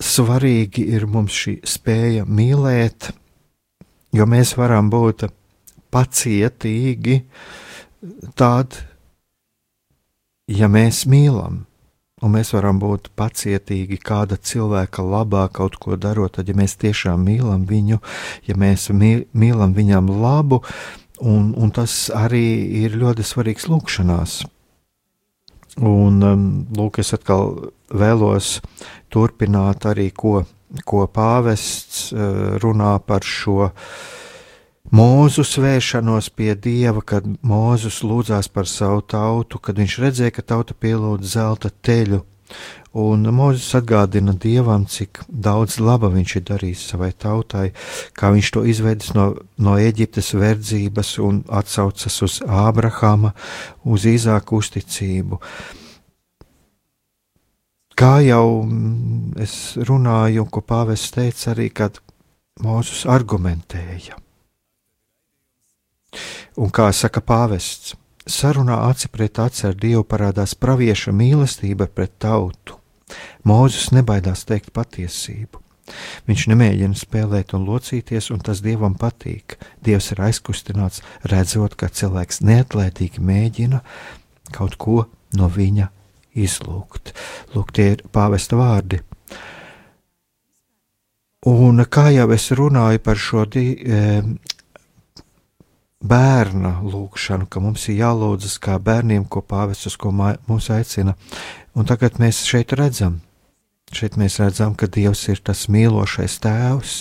svarīgi 0.01 0.87
ir 0.97 1.05
mums 1.05 1.37
šī 1.37 1.59
spēja 1.69 2.25
mīlēt, 2.25 3.11
jo 4.17 4.25
mēs 4.25 4.55
varam 4.57 4.89
būt 4.89 5.27
pacietīgi 5.93 7.19
tad, 8.37 8.81
ja 10.51 10.69
mēs 10.71 11.05
mīlam 11.09 11.63
un 12.23 12.33
mēs 12.33 12.53
varam 12.55 12.79
būt 12.81 13.11
pacietīgi 13.19 13.99
kāda 14.03 14.37
cilvēka 14.39 15.03
labā 15.03 15.45
kaut 15.53 15.77
ko 15.81 15.97
darot, 15.99 16.37
tad, 16.37 16.49
ja 16.49 16.57
mēs 16.57 16.77
tiešām 16.81 17.25
mīlam 17.27 17.65
viņu, 17.69 17.99
ja 18.47 18.57
mēs 18.57 18.89
mīlam 18.95 19.75
viņam 19.75 20.09
labu, 20.23 20.61
un, 21.21 21.53
un 21.53 21.73
tas 21.75 22.07
arī 22.15 22.45
ir 22.83 22.97
ļoti 23.01 23.25
svarīgs 23.25 23.69
lūkšanās. 23.71 24.41
Un, 25.75 26.21
um, 26.23 26.43
lūk, 26.71 27.01
es 27.03 27.11
atkal 27.17 27.73
vēlos 27.91 28.61
turpināt 29.11 29.83
arī, 29.89 30.07
ko, 30.15 30.45
ko 30.87 31.03
pāvests 31.11 32.13
uh, 32.13 32.55
runā 32.63 32.93
par 33.03 33.27
šo 33.27 33.65
uh, 33.67 33.73
Mūzu 34.93 35.41
svēršanos 35.41 36.27
pie 36.37 36.53
dieva, 36.61 37.01
kad 37.01 37.25
Mūzus 37.25 38.03
lūdzās 38.05 38.51
par 38.53 38.67
savu 38.69 39.01
tautu, 39.01 39.57
kad 39.57 39.79
viņš 39.81 39.95
redzēja, 39.97 40.33
ka 40.35 40.43
tauta 40.45 40.75
pielūdz 40.77 41.25
zelta 41.25 41.71
teļu, 41.81 42.19
un 42.93 43.25
Mūzus 43.33 43.73
atgādina 43.79 44.35
dievam, 44.37 44.85
cik 44.85 45.23
daudz 45.27 45.79
laba 45.81 46.11
viņš 46.13 46.35
ir 46.37 46.43
darījis 46.51 46.83
savai 46.91 47.09
tautai, 47.17 47.71
kā 48.13 48.29
viņš 48.35 48.51
to 48.53 48.61
izveidis 48.69 49.15
no, 49.17 49.31
no 49.57 49.73
Eģiptes 49.81 50.29
verdzības 50.37 51.15
un 51.25 51.41
atsaucas 51.49 52.21
uz 52.21 52.35
Ābrahama, 52.45 53.33
uz 53.89 54.05
Īzāku 54.05 54.61
uzticību. 54.61 55.39
Kā 57.97 58.19
jau 58.21 58.45
es 59.41 59.55
runāju, 59.81 60.45
ko 60.45 60.61
pāvests 60.61 61.15
teica 61.15 61.55
arī, 61.55 61.71
kad 61.73 61.97
Mūzus 62.61 63.07
argumentēja 63.09 64.21
Un 66.61 66.71
kā 66.73 66.87
saka 66.93 67.21
pāvests, 67.21 67.95
sarunā 68.25 68.79
aci 68.89 69.09
pret 69.11 69.39
aci 69.39 69.67
ar 69.69 69.75
Dievu 69.77 70.05
parādās 70.07 70.55
pravieša 70.57 71.13
mīlestība 71.13 71.87
pret 71.87 72.17
tautu. 72.19 72.79
Mūzis 73.45 73.91
nebaidās 73.93 74.45
teikt 74.49 74.73
patiesību. 74.73 75.61
Viņš 76.25 76.47
nemēģina 76.49 76.97
spēlēt 76.97 77.53
un 77.53 77.67
locīties, 77.67 78.31
un 78.33 78.41
tas 78.41 78.63
dievam 78.65 78.95
patīk. 78.97 79.59
Dievs 79.85 80.09
ir 80.15 80.23
aizkustināts, 80.25 81.03
redzot, 81.29 81.75
ka 81.77 81.91
cilvēks 81.93 82.41
neatlētīgi 82.41 83.21
mēģina 83.21 83.83
kaut 84.55 84.79
ko 84.81 85.03
no 85.37 85.49
viņa 85.51 85.91
izlūgt. 86.35 87.13
Lūk, 87.53 87.75
tie 87.75 87.91
ir 87.93 88.03
pāvesta 88.13 88.57
vārdi. 88.59 89.01
Un 91.45 91.83
kā 91.85 92.09
jau 92.09 92.25
es 92.33 92.49
runāju 92.57 93.01
par 93.05 93.19
šo 93.21 93.45
di, 93.45 93.67
e, 93.77 93.99
bērna 96.05 96.79
lūgšanu, 96.85 97.47
ka 97.49 97.61
mums 97.63 97.87
ir 97.89 97.99
jālūdzas 98.03 98.57
kā 98.61 98.77
bērniem, 98.81 99.25
ko 99.25 99.41
pāvests 99.41 99.89
uz 99.89 99.97
ko 99.99 100.11
mūs 100.13 100.69
aicina. 100.73 101.15
Un 101.75 101.87
tagad 101.89 102.19
mēs 102.21 102.43
šeit 102.47 102.73
redzam, 102.77 103.19
šeit 103.95 104.17
mēs 104.19 104.39
redzam, 104.43 104.75
ka 104.77 104.87
Dievs 104.87 105.25
ir 105.31 105.41
tas 105.43 105.65
mīlošais 105.71 106.37
tēvs, 106.43 106.97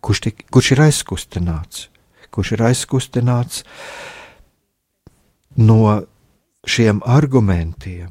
kurš, 0.00 0.22
tik, 0.26 0.46
kurš 0.52 0.72
ir 0.74 0.84
aizkustināts, 0.88 1.88
kurš 2.32 2.54
ir 2.56 2.64
aizkustināts 2.70 3.64
no 5.60 6.00
šiem 6.66 7.02
argumentiem, 7.06 8.10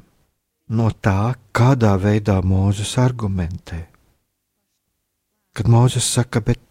no 0.70 0.90
tā, 1.02 1.34
kādā 1.56 1.96
veidā 2.02 2.40
Mūzes 2.46 2.96
argumentē. 3.02 3.86
Kad 5.58 5.70
Mūzes 5.72 6.06
saka, 6.06 6.42
bet 6.46 6.62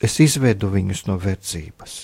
es 0.00 0.18
izvedu 0.22 0.70
viņus 0.72 1.06
no 1.08 1.18
verdzības. 1.20 1.98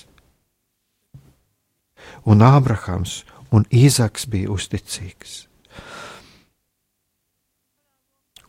Un 2.25 2.43
Ābrahams 2.45 3.23
un 3.55 3.65
Īzaks 3.71 4.27
bija 4.29 4.51
uzticīgs. 4.53 5.45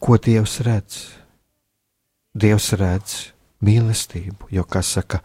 Ko 0.00 0.18
Dievs 0.22 0.60
redz? 0.66 1.00
Dievs 2.36 2.72
redz 2.76 3.16
mīlestību, 3.64 4.50
jo, 4.52 4.64
kā 4.68 4.82
saka 4.84 5.22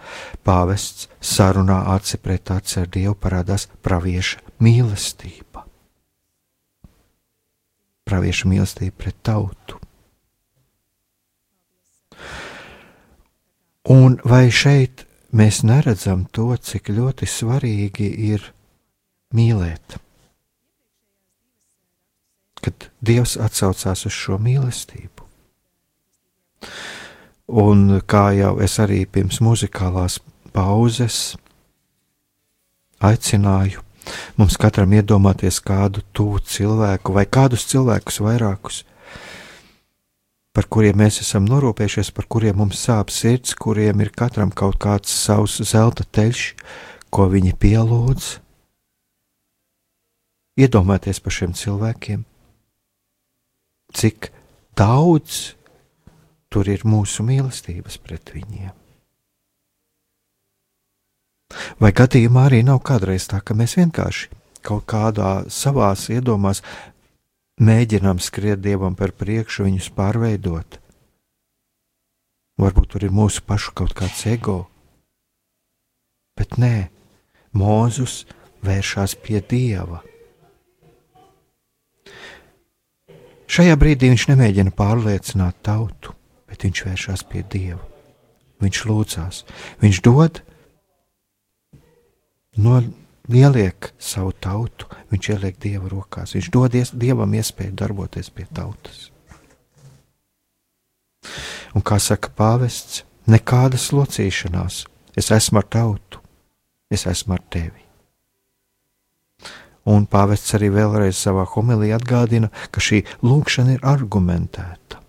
pāvests, 0.48 1.10
sarunā 1.20 1.82
aci 1.96 2.18
pret 2.22 2.54
aci 2.56 2.80
ar 2.82 2.90
Dievu 2.92 3.18
parādās 3.20 3.68
pravieša 3.84 4.40
mīlestība. 4.64 5.66
Pravieša 8.08 8.50
mīlestība 8.52 8.98
pret 9.04 9.20
tautu. 9.28 9.80
Un 13.92 14.16
vai 14.24 14.46
šeit 14.54 15.04
mēs 15.36 15.62
neredzam 15.68 16.24
to, 16.32 16.54
cik 16.56 16.94
ļoti 16.96 17.28
svarīgi 17.28 18.08
ir 18.32 18.46
mīlēt? 19.36 19.98
Kad 22.62 22.88
Dievs 23.04 23.36
atsaucās 23.42 24.06
uz 24.08 24.16
šo 24.16 24.38
mīlestību. 24.40 25.28
Un 27.52 28.00
kā 28.08 28.30
jau 28.38 28.54
es 28.64 28.78
arī 28.80 29.02
pirms 29.10 29.42
muzikālās 29.44 30.20
pauzes 30.56 31.34
aicināju, 33.04 33.82
mums 34.38 34.56
katram 34.62 34.94
iedomāties 34.96 35.60
kādu 35.66 36.06
tuvu 36.16 36.40
cilvēku 36.48 37.18
vai 37.18 37.26
kādus 37.26 37.66
cilvēkus 37.74 38.22
vairākus, 38.24 38.84
par 40.56 40.68
kuriem 40.72 41.00
mēs 41.00 41.22
esam 41.24 41.46
norūpējušies, 41.48 42.12
par 42.16 42.28
kuriem 42.32 42.60
mums 42.62 42.82
sāp 42.88 43.12
sirds, 43.14 43.56
kuriem 43.56 44.04
ir 44.04 44.12
katram 44.16 44.52
kaut 44.52 44.80
kāds 44.84 45.14
savs 45.14 45.60
zelta 45.68 46.04
teļš, 46.04 46.44
ko 47.12 47.28
viņi 47.32 47.56
pielūdz. 47.60 48.28
Iedomājieties 50.62 51.22
par 51.24 51.36
šiem 51.38 51.56
cilvēkiem, 51.56 52.26
cik 53.96 54.30
daudz 54.78 55.56
tur 56.52 56.68
ir 56.68 56.84
mūsu 56.84 57.24
mīlestības 57.24 57.98
pret 58.04 58.34
viņiem. 58.36 58.76
Vai 61.80 61.92
gadījumā 61.96 62.46
arī 62.48 62.62
nav 62.68 62.80
kādreiz 62.88 63.28
tā, 63.32 63.42
ka 63.44 63.56
mēs 63.58 63.78
vienkārši 63.80 64.30
kaut 64.66 64.86
kādā 64.92 65.32
savās 65.52 66.06
iedomās 66.14 66.62
mēģinām 67.62 68.20
skriet 68.22 68.62
dievam 68.64 68.96
par 68.98 69.14
priekšu, 69.14 69.68
viņus 69.68 69.92
pārveidot. 69.98 70.80
Varbūt 72.62 72.94
tur 72.94 73.06
ir 73.06 73.14
mūsu 73.14 73.44
pašu 73.46 73.74
kaut 73.78 73.94
kāds 73.98 74.26
ego, 74.30 74.66
bet 76.38 76.58
nē, 76.62 76.90
Mūzus 77.52 78.22
vēršas 78.64 79.18
pie 79.20 79.42
dieva. 79.44 80.00
Šajā 83.52 83.76
brīdī 83.76 84.08
viņš 84.14 84.30
nemēģina 84.30 84.72
pārliecināt 84.78 85.58
tautu, 85.68 86.14
bet 86.48 86.64
viņš 86.64 86.84
vēršas 86.88 87.26
pie 87.28 87.44
dieva. 87.44 87.82
Viņš 88.64 88.80
lūdzās, 88.88 89.42
viņš 89.82 90.00
dod 90.06 90.40
no 92.62 92.80
ieliek 93.36 93.92
savu 94.02 94.34
tautu, 94.34 94.88
viņš 95.12 95.30
ieliek 95.36 95.60
dieva 95.62 95.90
rokās, 95.92 96.36
viņš 96.36 96.50
dodies 96.54 96.94
dievam 96.98 97.34
iespēju 97.38 97.76
darboties 97.78 98.32
pie 98.34 98.48
tautas. 98.54 99.10
Un 101.76 101.86
kā 101.86 102.00
saka 102.02 102.32
pāvests, 102.36 103.04
nekādas 103.30 103.92
locīšanās, 103.96 104.86
es 105.18 105.32
esmu 105.32 105.62
ar 105.62 105.68
tautu, 105.72 106.20
es 106.92 107.06
esmu 107.08 107.38
ar 107.38 107.44
tevi. 107.54 107.86
Un 109.92 110.06
pāvests 110.06 110.54
arī 110.58 110.70
vēlreiz 110.74 111.18
savā 111.18 111.46
homilijā 111.56 111.98
atgādina, 111.98 112.52
ka 112.70 112.84
šī 112.84 113.02
lūkšana 113.26 113.78
ir 113.78 113.86
argumentēta. 113.88 115.00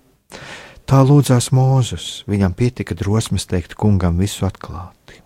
Tā 0.89 1.01
lūdzās 1.09 1.51
Mūzus, 1.55 2.23
viņam 2.29 2.57
pietika 2.57 2.97
drosmes 2.99 3.47
teikt 3.49 3.77
kungam 3.81 4.19
visu 4.21 4.47
atklāti. 4.49 5.21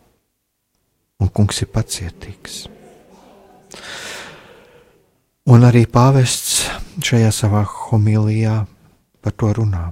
Un 1.22 1.30
kungs 1.32 1.62
ir 1.62 1.70
pacietīgs. 1.72 2.66
Un 5.46 5.62
arī 5.62 5.84
pāvests 5.86 6.66
šajā 7.06 7.30
savā 7.34 7.62
homilijā 7.70 8.64
par 9.22 9.34
to 9.38 9.52
runā, 9.60 9.90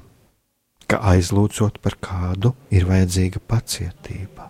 ka 0.90 0.98
aizlūdzot 1.14 1.78
par 1.84 1.98
kādu 2.02 2.54
ir 2.74 2.88
vajadzīga 2.88 3.42
pacietība. 3.46 4.48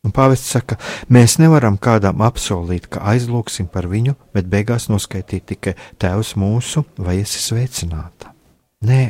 Un 0.00 0.14
pāvests 0.16 0.48
saka, 0.54 0.78
mēs 1.12 1.36
nevaram 1.40 1.76
kādam 1.76 2.22
apsolīt, 2.24 2.86
ka 2.88 3.02
aizlūgsim 3.12 3.68
par 3.68 3.88
viņu, 3.88 4.14
bet 4.32 4.48
beigās 4.48 4.88
noskaitīt 4.88 5.44
tikai 5.52 5.74
Tēvs 6.00 6.32
mūsu 6.40 6.86
vai 6.96 7.18
esi 7.20 7.42
sveicināta. 7.44 8.32
Nē, 8.88 9.02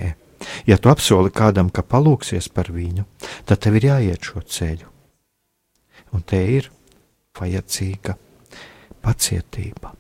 ja 0.67 0.79
tu 0.83 0.91
apsoli 0.91 1.31
kādam, 1.31 1.71
ka 1.71 1.87
palūksies 1.87 2.51
par 2.51 2.73
viņu, 2.75 3.07
tad 3.47 3.63
tev 3.63 3.79
ir 3.79 3.87
jāiet 3.93 4.27
šo 4.33 4.43
ceļu. 4.43 4.91
Un 6.11 6.27
te 6.27 6.43
ir 6.59 6.73
vajadzīga 7.41 8.17
pacietība. 9.05 9.95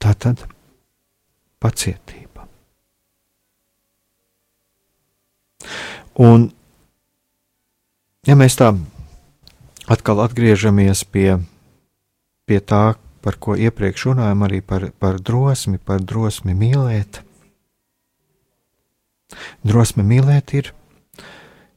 Tā 0.00 0.12
tad 0.20 0.42
pacietība. 1.62 2.44
Un, 6.20 6.50
ja 8.28 8.36
mēs 8.38 8.58
tā 8.60 8.74
atkal 9.90 10.20
atgriežamies 10.24 11.04
pie, 11.08 11.38
pie 12.48 12.60
tā, 12.60 12.94
par 13.24 13.38
ko 13.40 13.56
iepriekš 13.56 14.10
runājām, 14.10 14.44
arī 14.44 14.60
par, 14.60 14.90
par 15.00 15.18
drosmi, 15.24 15.80
par 15.80 16.04
drosmi 16.04 16.52
mīlēt. 16.56 17.22
Drosme 19.64 20.04
mīlēt 20.04 20.52
ir 20.60 20.70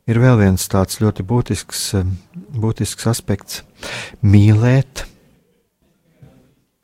ir 0.08 0.20
vēl 0.24 0.40
viens 0.40 0.68
tāds 0.72 1.02
ļoti 1.04 1.26
būtisks, 1.28 1.84
eh, 2.00 2.08
būtisks 2.56 3.08
aspekts- 3.12 3.62
mīlēt 4.34 5.06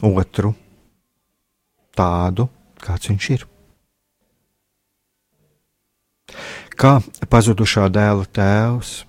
otru 0.04 0.56
tādu, 1.96 2.50
kāds 2.80 3.10
viņš 3.10 3.30
ir. 3.38 3.48
Kā 6.74 7.00
pazudušā 7.30 7.88
dēla 7.94 8.26
tēvs 8.34 9.06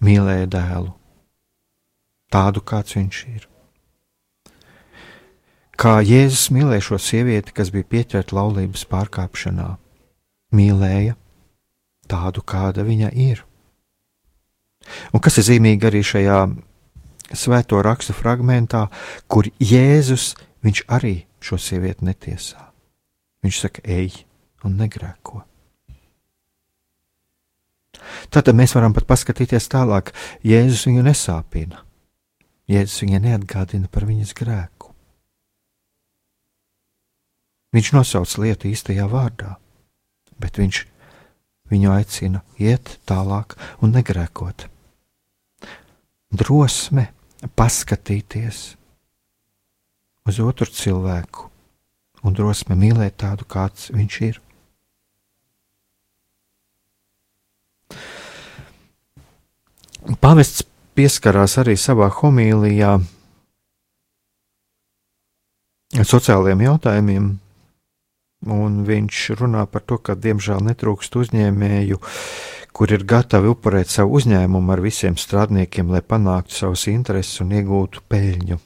mīlēja 0.00 0.46
dēlu, 0.46 0.94
tādu 2.32 2.62
kāds 2.62 2.94
viņš 2.94 3.22
ir. 3.34 3.48
Kā 5.78 5.98
Jēzus 6.02 6.48
mīlēja 6.54 6.82
šo 6.88 6.98
sievieti, 6.98 7.54
kas 7.54 7.70
bija 7.70 7.86
pieķerta 7.86 8.34
laulības 8.34 8.84
pārkāpšanā, 8.90 9.76
mīlēja 10.54 11.14
tādu, 12.08 12.42
kāda 12.42 12.84
viņa 12.86 13.12
ir. 13.14 13.44
Un 15.12 15.22
kas 15.24 15.38
ir 15.40 15.46
zīmīgi 15.48 15.88
arī 15.88 16.02
šajā 16.06 16.38
svēto 17.36 17.80
rakstu 17.84 18.14
fragmentā, 18.16 18.86
kur 19.28 19.48
Jēzus 19.60 20.32
arī 20.88 21.26
šo 21.40 21.58
sievieti 21.60 22.06
netiesā. 22.08 22.70
Viņš 23.44 23.60
saka, 23.60 23.84
ej 23.84 24.24
un 24.66 24.78
negrēko. 24.80 25.44
Tātad 28.32 28.56
mēs 28.56 28.74
varam 28.76 28.94
pat 28.96 29.06
paskatīties 29.08 29.68
tālāk. 29.70 30.12
Jēzus 30.46 30.86
viņu 30.88 31.04
nesāpina. 31.06 31.84
Jēzus 32.68 33.04
viņai 33.04 33.22
neatgādina 33.24 33.88
par 33.92 34.06
viņas 34.08 34.34
grēku. 34.36 34.92
Viņš 37.76 37.90
nosauc 37.92 38.32
lietu 38.40 38.70
īstajā 38.70 39.04
vārdā, 39.12 39.56
bet 40.40 40.56
viņš 40.60 40.86
viņu 41.70 41.92
aicina 41.94 42.42
iet 42.60 42.96
tālāk 43.08 43.56
un 43.82 43.94
negrēkot. 43.96 44.66
Drosme 46.28 47.08
paskatīties 47.56 48.64
uz 50.28 50.40
otru 50.44 50.68
cilvēku 50.68 51.48
un 52.26 52.34
drosme 52.36 52.76
mīlēt 52.76 53.18
tādu, 53.22 53.46
kāds 53.48 53.88
viņš 53.94 54.20
ir. 54.28 54.40
Pavests 60.20 60.64
pieskarās 60.98 61.58
arī 61.60 61.76
savā 61.78 62.08
homīlijā 62.20 62.96
sociālajiem 65.96 66.64
jautājumiem, 66.66 67.28
un 68.46 68.82
viņš 68.86 69.24
runā 69.40 69.64
par 69.66 69.82
to, 69.82 69.98
ka 69.98 70.14
diemžēl 70.14 70.62
netrūkst 70.68 71.16
uzņēmēju, 71.18 71.98
kur 72.72 72.92
ir 72.94 73.04
gatavi 73.08 73.50
upurēt 73.50 73.90
savu 73.90 74.18
uzņēmumu 74.20 74.72
ar 74.72 74.82
visiem 74.84 75.16
strādniekiem, 75.18 75.90
lai 75.90 76.02
panāktu 76.02 76.54
savus 76.54 76.86
intereses 76.92 77.40
un 77.42 77.54
iegūtu 77.58 78.04
peļņu. 78.08 78.58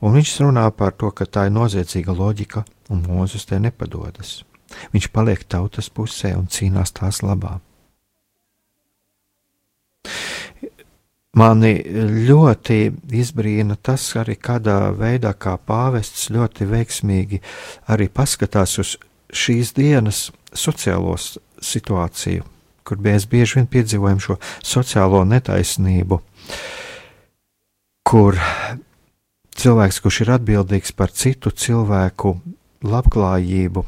Un 0.00 0.14
viņš 0.14 0.36
runā 0.44 0.68
par 0.70 0.94
to, 0.94 1.10
ka 1.10 1.26
tā 1.26 1.48
ir 1.48 1.56
noziedzīga 1.56 2.14
loģika, 2.14 2.62
un 2.94 3.02
Mozus 3.08 3.48
te 3.50 3.58
nepadodas. 3.58 4.44
Viņš 4.94 5.10
paliek 5.10 5.42
tautas 5.50 5.90
pusē 5.90 6.36
un 6.38 6.46
cīnās 6.46 6.94
tās 6.94 7.24
labā. 7.26 7.58
Mani 11.38 11.76
ļoti 12.26 12.88
izbrīna 13.14 13.76
tas, 13.78 14.02
arī 14.18 14.34
kādā 14.34 14.90
veidā, 14.98 15.30
kā 15.38 15.54
pāvests 15.62 16.26
ļoti 16.34 16.66
veiksmīgi 16.66 17.38
arī 17.86 18.08
paskatās 18.10 18.78
uz 18.82 18.96
šīs 19.30 19.70
dienas 19.76 20.24
sociālo 20.50 21.14
situāciju, 21.62 22.42
kur 22.82 22.98
mēs 22.98 23.28
bieži 23.30 23.60
vien 23.60 23.68
piedzīvojam 23.70 24.18
šo 24.18 24.36
sociālo 24.58 25.22
netaisnību, 25.30 26.18
kur 28.02 28.38
cilvēks, 29.54 30.00
kurš 30.02 30.18
ir 30.24 30.32
atbildīgs 30.34 30.96
par 30.98 31.14
citu 31.14 31.52
cilvēku 31.54 32.32
labklājību, 32.82 33.84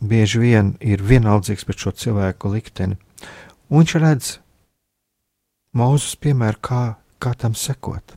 bieži 0.00 0.40
vien 0.40 0.72
ir 0.80 1.04
vienaldzīgs 1.04 1.68
pret 1.68 1.84
šo 1.84 1.92
cilvēku 1.92 2.54
likteni, 2.56 2.96
un 3.68 3.84
viņš 3.84 3.94
redz, 4.00 4.32
Mūzes 5.74 6.14
piemēru, 6.22 6.60
kā, 6.62 6.82
kā 7.18 7.32
tam 7.38 7.56
sekot. 7.58 8.14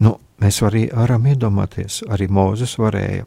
Nu, 0.00 0.16
mēs 0.40 0.60
arī 0.64 0.86
varam 0.92 1.26
iedomāties, 1.28 2.02
arī 2.08 2.28
Mūzes 2.32 2.76
varēja 2.80 3.26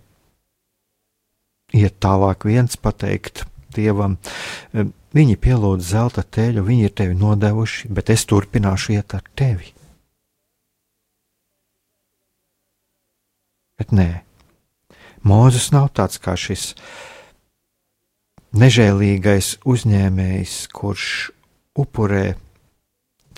iet 1.78 2.00
tālāk, 2.02 2.46
viens 2.50 2.78
pateikt 2.82 3.44
dievam, 3.76 4.18
viņi 5.14 5.38
pielūdz 5.42 5.92
zelta 5.92 6.24
teļu, 6.26 6.66
viņi 6.66 6.88
ir 6.90 6.96
tevi 6.98 7.18
nodevuši, 7.18 7.92
bet 7.94 8.10
es 8.14 8.26
turpināšu 8.30 8.98
iet 8.98 9.14
ar 9.18 9.26
tevi. 9.38 9.74
Bet 13.80 13.94
nē, 13.96 14.10
Mūzes 15.24 15.70
nav 15.76 15.92
tāds 15.96 16.20
kā 16.22 16.36
šis 16.40 16.74
nežēlīgais 18.56 19.58
uzņēmējs, 19.68 20.56
kurš 20.74 21.10
upurē 21.80 22.34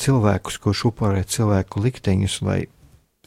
cilvēkus, 0.01 0.59
kurš 0.61 0.85
upurē 0.91 1.23
cilvēku 1.27 1.83
likteņus, 1.83 2.37
lai 2.45 2.61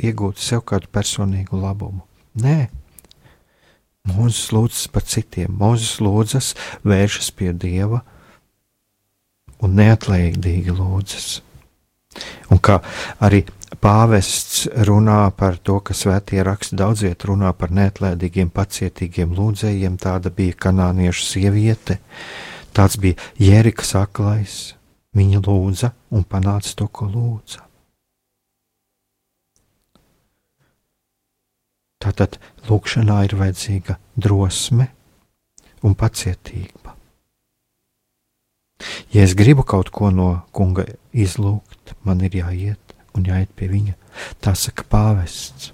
iegūtu 0.02 0.42
sev 0.42 0.64
kādu 0.66 0.90
personīgu 0.92 1.60
labumu. 1.60 2.04
Nē, 2.40 2.68
Mūzes 4.04 4.50
lūdzas 4.52 4.88
par 4.92 5.06
citiem, 5.08 5.54
Mūzes 5.56 5.96
lūdzas, 6.04 6.50
vēršas 6.84 7.30
pie 7.32 7.54
Dieva 7.56 8.02
un 9.64 9.78
neatlaidīgi 9.78 10.74
lūdzas. 10.76 11.38
Un 12.52 12.60
kā 12.60 12.82
arī 13.24 13.46
pāvests 13.80 14.66
runā 14.86 15.30
par 15.36 15.56
to, 15.58 15.78
ka 15.80 15.94
svētie 15.96 16.42
raksti 16.44 16.76
daudziet 16.78 17.24
runā 17.28 17.52
par 17.56 17.72
neatlēdīgiem, 17.74 18.50
pacietīgiem 18.54 19.34
lūdzējiem. 19.36 19.98
Tāda 20.00 20.32
bija 20.34 20.56
kanāniešu 20.66 21.26
sieviete, 21.26 21.98
tāds 22.76 22.98
bija 23.00 23.18
Jēriks 23.40 23.94
aklais. 23.98 24.74
Viņa 25.14 25.44
lūdza 25.46 25.92
un 26.10 26.24
panāca 26.26 26.72
to, 26.74 26.88
ko 26.90 27.06
lūdza. 27.06 27.62
Tātad 32.02 32.40
lūkšanā 32.66 33.20
ir 33.28 33.36
vajadzīga 33.38 33.94
drosme 34.18 34.88
un 35.86 35.94
pacietība. 35.94 36.96
Ja 39.14 39.22
es 39.22 39.36
gribu 39.38 39.62
kaut 39.62 39.94
ko 39.94 40.10
no 40.10 40.42
kunga 40.52 40.84
izlūgt, 41.14 41.94
man 42.04 42.26
ir 42.26 42.34
jāiet 42.42 42.83
un 43.18 43.28
jāiet 43.28 43.52
pie 43.56 43.68
viņa. 43.70 43.94
Tā 44.42 44.54
saka 44.58 44.86
pāvests. 44.90 45.73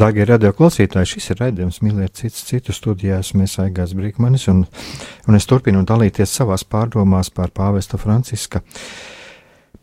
Dārgie 0.00 0.24
radio 0.24 0.48
klausītāji, 0.56 1.08
šis 1.10 1.26
ir 1.34 1.40
raidījums 1.42 1.82
Mīlēt 1.84 2.14
citu, 2.16 2.40
citu 2.48 2.72
studijās. 2.72 3.34
Mēs 3.36 3.58
aigās 3.60 3.90
Brīkmanis 3.92 4.46
un, 4.48 4.62
un 5.28 5.36
es 5.36 5.44
turpinu 5.50 5.82
dalīties 5.84 6.32
savās 6.38 6.64
pārdomās 6.64 7.28
par 7.36 7.52
pāvesta 7.52 8.00
Franciska 8.00 8.62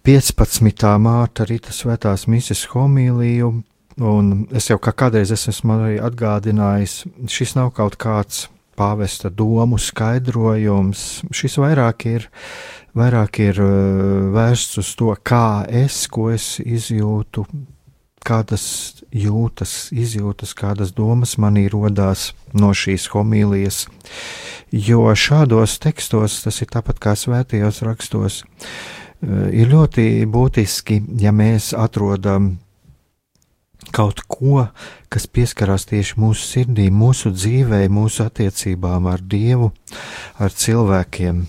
15. 0.08 0.88
mārta 1.04 1.46
rīta 1.46 1.76
svētās 1.76 2.26
mises 2.34 2.66
homīliju. 2.72 3.52
Un 4.10 4.34
es 4.58 4.72
jau 4.72 4.80
kā 4.82 4.96
kādreiz 4.98 5.36
esmu 5.38 5.78
arī 5.78 6.02
atgādinājis, 6.02 7.04
šis 7.30 7.54
nav 7.60 7.76
kaut 7.78 8.02
kāds 8.02 8.48
pāvesta 8.78 9.30
domu 9.30 9.78
skaidrojums. 9.78 11.08
Šis 11.30 11.62
vairāk 11.62 12.10
ir, 12.10 12.30
vairāk 12.98 13.44
ir 13.46 13.62
uh, 13.62 13.72
vērsts 14.34 14.82
uz 14.82 14.94
to, 14.98 15.14
kā 15.22 15.66
es, 15.70 16.08
ko 16.10 16.32
es 16.34 16.56
izjūtu 16.66 17.46
kādas 18.28 18.66
jūtas, 19.16 19.90
izjūtas, 19.96 20.54
kādas 20.58 20.92
domas 20.96 21.38
manī 21.40 21.68
rodās 21.72 22.34
no 22.54 22.74
šīs 22.76 23.08
homīlijas. 23.14 23.86
Jo 24.72 25.08
šādos 25.16 25.78
tekstos, 25.84 26.42
tas 26.44 26.62
ir 26.62 26.72
tāpat 26.74 27.00
kā 27.00 27.16
svētajos 27.16 27.82
rakstos, 27.88 28.44
eh, 28.44 29.50
ir 29.64 29.72
ļoti 29.72 30.26
būtiski, 30.28 31.02
ja 31.22 31.32
mēs 31.32 31.74
atrodam 31.78 32.58
kaut 33.92 34.22
ko, 34.28 34.68
kas 35.10 35.28
pieskarās 35.28 35.88
tieši 35.88 36.18
mūsu 36.20 36.44
sirdī, 36.44 36.90
mūsu 36.92 37.32
dzīvē, 37.32 37.86
mūsu 37.90 38.26
attiecībām 38.28 39.08
ar 39.08 39.22
Dievu, 39.22 39.72
ar 40.40 40.52
cilvēkiem. 40.52 41.46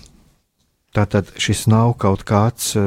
Tātad 0.95 1.29
šis 1.37 1.67
nav 1.69 1.93
kaut 2.01 2.23
kāds 2.25 2.71
uh, 2.79 2.85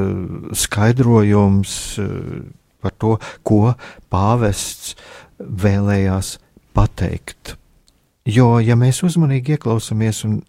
skaidrojums, 0.58 1.74
uh, 2.02 2.40
par 2.82 2.94
to, 2.98 3.16
ko 3.46 3.74
pāvests 4.12 4.96
vēlējās 5.38 6.36
pateikt. 6.76 7.56
Jo, 8.28 8.56
ja 8.62 8.76
mēs 8.78 9.02
uzmanīgi 9.02 9.56
ieklausāmies 9.56 10.22
un 10.28 10.40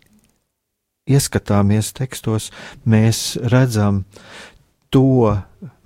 ieskatāmies 1.09 1.91
tekstos, 1.97 2.51
mēs 2.86 3.34
redzam 3.51 4.03
to, 4.93 5.34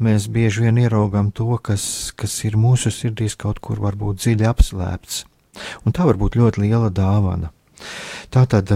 mēs 0.04 0.28
bieži 0.32 0.68
vien 0.68 0.82
ieraugam 0.84 1.32
to, 1.32 1.56
kas, 1.64 2.12
kas 2.20 2.36
ir 2.44 2.58
mūsu 2.60 2.92
sirdīs 2.92 3.38
kaut 3.40 3.62
kur 3.64 3.80
varbūt 3.84 4.20
dziļi 4.20 4.50
apslēpts. 4.52 5.24
Un 5.88 5.96
tā 5.96 6.06
var 6.06 6.20
būt 6.20 6.38
ļoti 6.38 6.66
liela 6.68 6.92
dāvana. 6.94 7.50
Tā 8.34 8.44
tad 8.50 8.76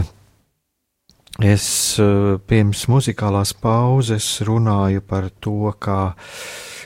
es 1.42 1.66
eh, 2.00 2.38
pirms 2.48 2.86
muzikālās 2.92 3.54
pauzes 3.60 4.28
runāju 4.48 5.04
par 5.06 5.30
to, 5.44 5.74
kā 5.82 6.14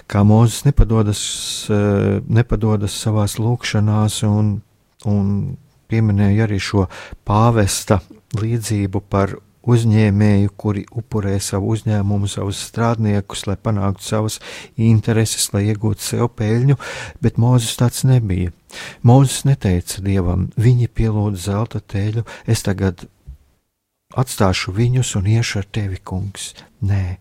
kā 0.08 0.24
Mozus 0.24 0.66
nepadodas, 0.68 1.22
eh, 1.70 2.22
nepadodas 2.28 2.95
savās 3.01 3.38
lūkšanās 3.41 4.22
un, 4.28 4.62
un 5.06 5.58
pieminēja 5.89 6.45
arī 6.47 6.60
šo 6.62 6.88
pāvesta 7.28 8.01
līdzību 8.36 9.01
par 9.10 9.38
uzņēmēju, 9.66 10.51
kuri 10.62 10.84
upurē 10.93 11.39
savu 11.41 11.74
uzņēmumu, 11.74 12.30
savus 12.30 12.60
strādniekus, 12.68 13.45
lai 13.49 13.58
panāktu 13.58 14.06
savas 14.06 14.38
intereses, 14.78 15.47
lai 15.53 15.66
iegūtu 15.72 16.06
sev 16.06 16.30
peļņu, 16.38 16.78
bet 17.22 17.39
Mozus 17.41 17.78
tāds 17.80 18.06
nebija. 18.06 18.53
Mozus 19.01 19.43
neteica 19.47 20.03
dievam, 20.06 20.49
viņi 20.58 20.89
pielūdz 20.93 21.47
zelta 21.47 21.82
teļu, 21.82 22.26
es 22.45 22.62
tagad 22.66 23.08
atstāšu 24.16 24.76
viņus 24.76 25.16
un 25.20 25.32
iešu 25.34 25.64
ar 25.64 25.70
tevi, 25.74 25.97
kungs. 25.97 26.53
Nē, 26.86 27.18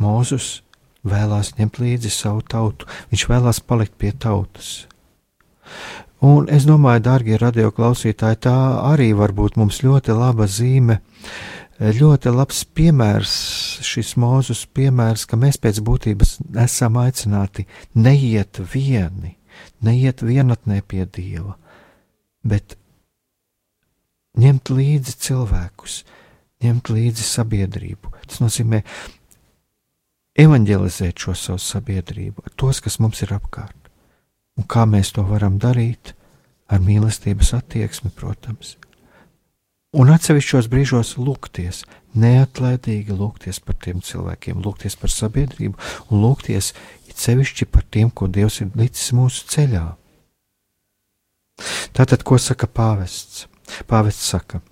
Mozus 0.00 0.60
vēlās 1.06 1.54
ņemt 1.58 1.80
līdzi 1.80 2.12
savu 2.12 2.42
tautu, 2.42 2.88
viņš 3.12 3.26
vēlās 3.30 3.62
palikt 3.64 3.96
pie 4.00 4.12
tautas. 4.12 4.86
Un 6.20 6.50
es 6.52 6.66
domāju, 6.68 7.00
darbie 7.06 7.38
radioklausītāji, 7.40 8.42
tā 8.44 8.56
arī 8.90 9.12
var 9.16 9.32
būt 9.32 9.56
mums 9.56 9.80
ļoti 9.80 10.16
laba 10.16 10.44
zīme, 10.50 10.98
ļoti 11.80 12.32
labs 12.34 12.60
piemērs, 12.76 13.34
šis 13.86 14.12
mūzus 14.20 14.66
piemērs, 14.76 15.24
ka 15.24 15.38
mēs 15.40 15.56
pēc 15.62 15.80
būtības 15.86 16.36
esam 16.60 16.98
aicināti 17.00 17.64
neiet 17.96 18.60
vieni, 18.74 19.38
neiet 19.80 20.20
vienatnē 20.20 20.82
pie 20.84 21.06
Dieva, 21.08 21.56
bet 22.44 22.76
ņemt 24.40 24.74
līdzi 24.76 25.16
cilvēkus, 25.24 26.02
ņemt 26.60 26.92
līdzi 26.92 27.24
sabiedrību. 27.24 28.12
Tas 28.28 28.44
nozīmē 28.44 28.82
evanģelizēt 30.40 31.24
šo 31.24 31.34
savu 31.36 31.60
sabiedrību, 31.62 32.48
tos, 32.58 32.80
kas 32.84 32.98
mums 33.02 33.22
ir 33.24 33.34
apkārt. 33.36 33.76
Un 34.58 34.66
kā 34.68 34.86
mēs 34.88 35.12
to 35.16 35.24
varam 35.28 35.58
darīt? 35.60 36.14
Ar 36.70 36.78
mīlestības 36.84 37.50
attieksmi, 37.56 38.12
protams. 38.14 38.76
Un 39.90 40.12
atsevišķos 40.14 40.68
brīžos 40.70 41.16
lūgties, 41.18 41.80
neatlaidīgi 42.14 43.16
lūgties 43.16 43.58
par 43.64 43.74
tiem 43.82 43.98
cilvēkiem, 44.06 44.60
lūgties 44.62 44.94
par 45.00 45.10
sabiedrību 45.10 45.74
un 46.10 46.22
lūgties 46.22 46.70
it 47.10 47.18
sevišķi 47.18 47.66
par 47.66 47.82
tiem, 47.90 48.12
ko 48.14 48.28
Dievs 48.30 48.60
ir 48.62 48.70
licis 48.78 49.10
mūsu 49.18 49.48
ceļā. 49.50 49.82
Tātad, 51.96 52.22
ko 52.22 52.38
saka 52.38 52.70
pāvests? 52.70 53.48
Pāvests 53.90 54.30
saka, 54.30 54.62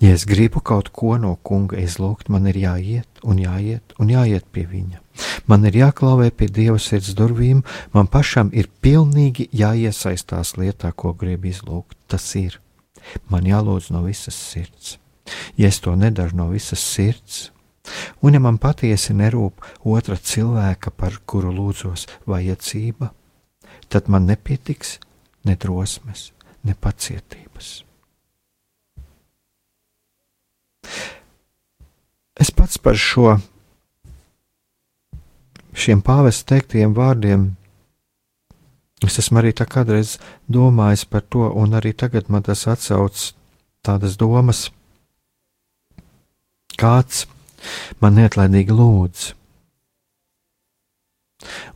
Ja 0.00 0.14
es 0.14 0.24
gribu 0.26 0.60
kaut 0.60 0.90
ko 0.96 1.16
no 1.20 1.36
kunga 1.46 1.78
izlūgt, 1.80 2.30
man 2.32 2.48
ir 2.50 2.58
jāiet 2.58 3.22
un 3.22 3.38
jāiet 3.38 3.94
un 4.00 4.10
jāiet 4.10 4.46
pie 4.52 4.64
viņa. 4.70 5.00
Man 5.46 5.66
ir 5.68 5.76
jāklauvē 5.80 6.30
pie 6.32 6.48
dieva 6.48 6.78
sirds 6.80 7.12
durvīm, 7.18 7.62
man 7.92 8.08
pašam 8.08 8.50
ir 8.56 8.70
pilnīgi 8.82 9.48
jāiesaistās 9.52 10.56
lietā, 10.56 10.92
ko 10.92 11.12
grib 11.12 11.44
izlūgt. 11.44 11.96
Tas 12.08 12.26
ir. 12.38 12.58
Man 13.28 13.46
jālūdz 13.48 13.90
no 13.94 14.04
visas 14.06 14.36
sirds. 14.36 14.98
Ja 15.56 15.68
es 15.68 15.80
to 15.80 15.94
nedaru 15.96 16.36
no 16.36 16.48
visas 16.50 16.82
sirds, 16.82 17.50
un 18.22 18.34
ja 18.34 18.40
man 18.42 18.58
patiesi 18.58 19.14
nerūp 19.16 19.62
otra 19.86 20.16
cilvēka, 20.16 20.90
par 20.90 21.20
kuru 21.26 21.52
lūdzos, 21.54 22.06
vajadzība, 22.30 23.12
tad 23.88 24.10
man 24.10 24.26
nepietiks 24.30 24.98
ne 25.44 25.56
drosmes, 25.56 26.30
ne 26.64 26.74
pacietības. 26.74 27.89
Es 32.40 32.50
pats 32.50 32.78
par 32.80 32.96
šo, 32.96 33.34
šiem 35.76 36.00
pāvesta 36.00 36.54
teiktiem 36.54 36.94
vārdiem, 36.96 37.50
es 39.04 39.18
esmu 39.20 39.42
arī 39.42 39.52
tā 39.56 39.66
kādreiz 39.68 40.14
domājis 40.48 41.04
par 41.04 41.26
to, 41.28 41.50
un 41.52 41.76
arī 41.76 41.92
tagad 41.92 42.32
man 42.32 42.46
tas 42.46 42.64
atsauc 42.64 43.26
tādas 43.84 44.16
domas, 44.20 44.70
kāds 46.80 47.26
man 48.00 48.16
neatlaidīgi 48.16 48.72
lūdz. 48.72 49.26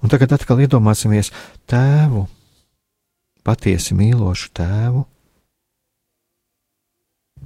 Un 0.05 0.13
tagad 0.13 0.33
atkal 0.37 0.61
iedomāsimies 0.65 1.33
tēvu, 1.69 2.25
patiesi 3.45 3.97
mīlošu 3.97 4.53
tēvu, 4.57 5.05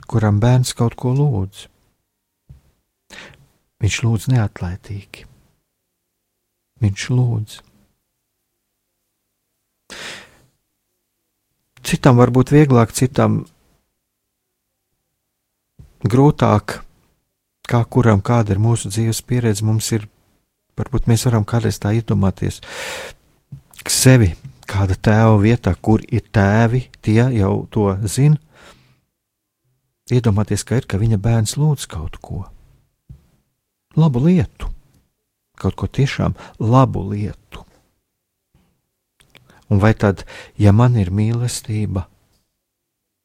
kuram 0.08 0.40
bērns 0.42 0.74
kaut 0.76 0.96
ko 0.98 1.12
lūdz. 1.16 1.66
Viņš 3.82 3.98
lūdz 4.04 4.28
neatlaidīgi. 4.32 5.26
Viņš 6.82 7.04
lūdz. 7.14 7.58
Citam 11.88 12.18
var 12.20 12.32
būt 12.34 12.50
vieglāk, 12.52 12.92
citam 12.92 13.40
grūtāk, 16.04 16.80
kā 17.68 17.80
kuram 17.88 18.20
kāda 18.24 18.54
ir 18.54 18.60
mūsu 18.60 18.90
dzīves 18.92 19.22
pieredze. 19.24 19.64
Mums 19.64 19.88
ir, 19.96 20.04
varbūt 20.78 21.08
mēs 21.08 21.24
varam 21.28 21.46
kādreiz 21.48 21.80
tā 21.80 21.94
iedomāties, 21.96 22.60
sevi 23.88 24.34
kāda 24.68 24.98
tēva 25.00 25.38
vietā, 25.40 25.72
kur 25.80 26.02
ir 26.04 26.26
tēvi, 26.34 26.84
tie 27.00 27.22
jau 27.38 27.54
to 27.72 27.88
zina. 28.04 28.36
Iedomāties, 30.08 30.64
ka 30.64 30.78
ir, 30.80 30.86
ka 30.88 31.00
viņa 31.00 31.18
bērns 31.20 31.56
lūdz 31.60 31.84
kaut 31.90 32.16
ko 32.24 32.46
labu 33.98 34.22
lietu, 34.24 34.70
kaut 35.58 35.76
ko 35.76 35.88
tiešām 35.90 36.36
labu 36.62 37.02
lietu. 37.10 37.64
Un 39.68 39.82
vai 39.82 39.92
tad, 39.92 40.24
ja 40.56 40.72
man 40.72 40.96
ir 40.96 41.10
mīlestība, 41.12 42.06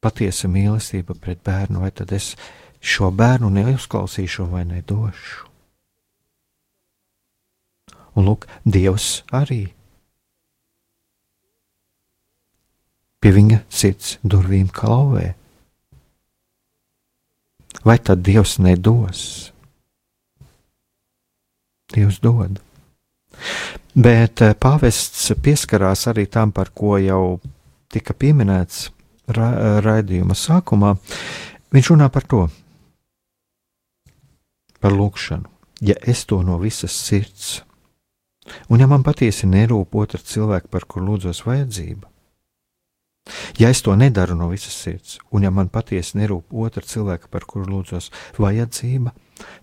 patiesa 0.04 0.50
mīlestība 0.52 1.16
pret 1.16 1.40
bērnu, 1.46 1.80
vai 1.86 1.92
tad 1.96 2.12
es 2.12 2.34
šo 2.84 3.14
bērnu 3.16 3.52
neuzklausīšu 3.54 4.50
vai 4.52 4.66
nedošu? 4.68 5.48
Un 8.20 8.28
lūk, 8.28 8.46
Dievs 8.68 9.24
arī 9.34 9.72
pie 13.24 13.32
viņa 13.32 13.62
sirds 13.72 14.18
durvīm 14.28 14.68
klauvē. 14.68 15.32
Vai 17.84 17.98
tad 18.00 18.24
Dievs 18.24 18.58
nedos? 18.64 19.52
Dievs 21.94 22.20
dod. 22.24 22.62
Bet 23.94 24.42
eh, 24.42 24.56
pāvests 24.56 25.34
pieskarās 25.44 26.08
arī 26.10 26.26
tam, 26.32 26.54
par 26.56 26.72
ko 26.74 26.96
jau 26.98 27.40
tika 27.94 28.16
pieminēts 28.18 28.88
ra 29.36 29.80
raidījuma 29.84 30.36
sākumā. 30.38 30.96
Viņš 31.74 31.90
runā 31.94 32.10
par 32.14 32.26
to, 32.30 32.48
par 34.80 34.96
lūkšanu. 34.96 35.50
Ja 35.84 35.96
es 36.08 36.24
to 36.30 36.40
no 36.46 36.58
visas 36.62 36.96
sirds, 36.96 37.64
un 38.72 38.80
ja 38.80 38.88
man 38.88 39.04
patiesi 39.04 39.50
nerūp 39.50 39.96
otra 40.00 40.22
cilvēka, 40.22 40.70
par 40.72 40.86
kuru 40.88 41.10
lūdzos 41.12 41.44
vajadzība, 41.44 42.08
ja 43.60 43.70
es 43.70 43.82
to 43.82 43.96
nedaru 43.96 44.36
no 44.36 44.50
visas 44.52 44.76
sirds, 44.76 45.20
un 45.32 45.44
ja 45.46 45.52
man 45.52 45.70
patiesi 45.70 46.18
nerūp 46.20 46.54
otra 46.66 46.84
cilvēka, 46.86 47.30
par 47.32 47.48
kuru 47.50 47.70
lūdzos 47.72 48.12
vajadzība, 48.40 49.14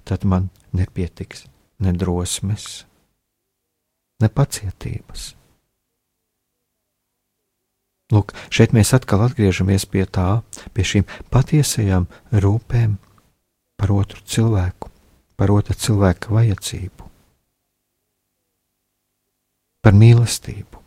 tad 0.05 0.25
man 0.25 0.49
nepietiks 0.77 1.47
ne 1.81 1.93
drosmes, 1.97 2.85
ne 4.21 4.29
pacietības. 4.29 5.35
Lūk, 8.11 8.35
šeit 8.51 8.73
mēs 8.75 8.91
atkal 8.97 9.23
atgriežamies 9.29 9.87
pie 9.87 10.03
tā, 10.03 10.41
pie 10.75 10.87
šīm 10.87 11.07
patiesajām 11.31 12.09
rūpēm 12.43 12.97
par 13.79 13.93
otru 13.95 14.25
cilvēku, 14.27 14.91
par 15.39 15.55
otra 15.55 15.79
cilvēka 15.79 16.35
vajadzību, 16.35 17.07
par 19.87 19.97
mīlestību. 19.97 20.80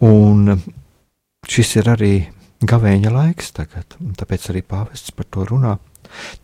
Un 0.00 0.54
šis 1.48 1.76
ir 1.80 1.90
arī 1.92 2.14
gavēņa 2.64 3.12
laiks 3.12 3.54
tagad, 3.56 3.96
un 4.00 4.14
tāpēc 4.18 4.50
arī 4.52 4.62
pāvests 4.66 5.14
par 5.16 5.28
to 5.32 5.46
runā. 5.48 5.76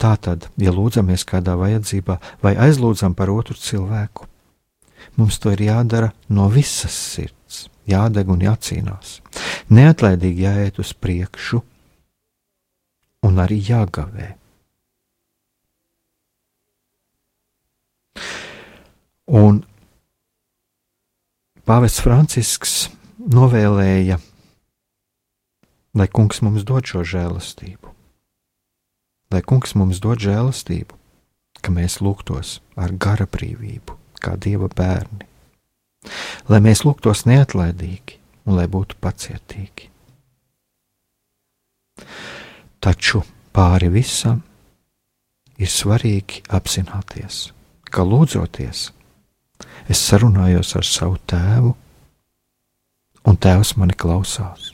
Tātad, 0.00 0.46
ja 0.62 0.72
lūdzamies 0.72 1.24
kādā 1.26 1.56
vajadzībā 1.58 2.18
vai 2.44 2.54
aizlūdzam 2.66 3.16
par 3.18 3.32
otru 3.32 3.56
cilvēku, 3.58 4.28
mums 5.16 5.40
to 5.42 5.52
ir 5.54 5.64
jādara 5.66 6.12
no 6.28 6.46
visas 6.52 6.94
sirds, 6.94 7.66
jādeg 7.88 8.30
un 8.30 8.44
jācīnās. 8.46 9.20
Neatlaidīgi 9.74 10.46
jāiet 10.46 10.80
uz 10.82 10.92
priekšu 10.94 11.62
un 13.26 13.40
arī 13.42 13.58
jāgavē. 13.66 14.34
Un 19.26 19.64
Pāvests 21.66 22.02
Francisks 22.04 22.78
novēlēja, 23.18 24.20
lai 25.98 26.08
kungs 26.08 26.42
mums 26.46 26.62
dod 26.68 26.86
šo 26.86 27.02
žēlastību 27.02 27.96
lai 29.30 29.42
kungs 29.42 29.74
mums 29.78 30.00
dod 30.02 30.20
žēlastību, 30.22 30.96
ka 31.62 31.72
mēs 31.74 31.98
lūgtos 32.04 32.60
ar 32.78 32.94
gara 33.00 33.26
brīvību, 33.26 33.96
kā 34.22 34.36
dieva 34.38 34.68
bērni, 34.70 35.26
lai 36.50 36.60
mēs 36.62 36.84
lūgtos 36.86 37.26
neatlaidīgi 37.26 38.20
un 38.46 38.58
lai 38.60 38.66
būtu 38.70 38.98
pacietīgi. 39.02 39.90
Taču 42.80 43.24
pāri 43.56 43.88
visam 43.90 44.42
ir 45.58 45.70
svarīgi 45.72 46.44
apzināties, 46.54 47.48
ka 47.90 48.04
lūdzoties, 48.06 48.90
es 49.88 50.00
sarunājos 50.02 50.74
ar 50.78 50.86
savu 50.86 51.20
tēvu, 51.26 51.74
un 53.26 53.38
tēvs 53.42 53.76
mani 53.80 53.96
klausās. 53.98 54.72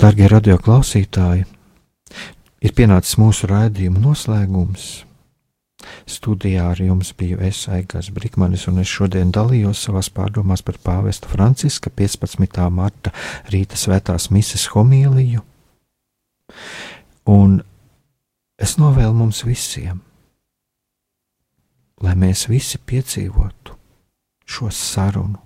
Darbie 0.00 0.28
radio 0.32 0.56
klausītāji, 0.56 1.44
Ir 2.60 2.74
pienācis 2.76 3.16
mūsu 3.16 3.48
raidījuma 3.48 4.02
noslēgums. 4.02 4.88
Studijā 6.04 6.66
ar 6.74 6.80
jums 6.84 7.14
biju 7.16 7.38
es, 7.46 7.62
Aigars 7.72 8.10
Brikmanis, 8.12 8.66
un 8.68 8.82
es 8.82 8.90
šodien 8.90 9.30
dalījos 9.32 9.80
savās 9.86 10.10
pārdomās 10.12 10.60
par 10.66 10.76
pāvesta 10.84 11.30
Franciska 11.30 11.88
15. 11.96 12.60
marta 12.68 13.14
rīta 13.48 13.80
svētās 13.80 14.28
mises 14.34 14.66
homīliju. 14.74 15.40
Un 17.32 17.56
es 18.60 18.76
novēlu 18.76 19.16
mums 19.22 19.40
visiem, 19.48 20.02
lai 22.00 22.16
mēs 22.16 22.46
visi 22.48 22.78
piedzīvotu 22.78 23.76
šo 24.50 24.70
sarunu 24.74 25.38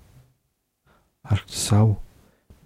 ar 1.25 1.41
savu 1.49 1.95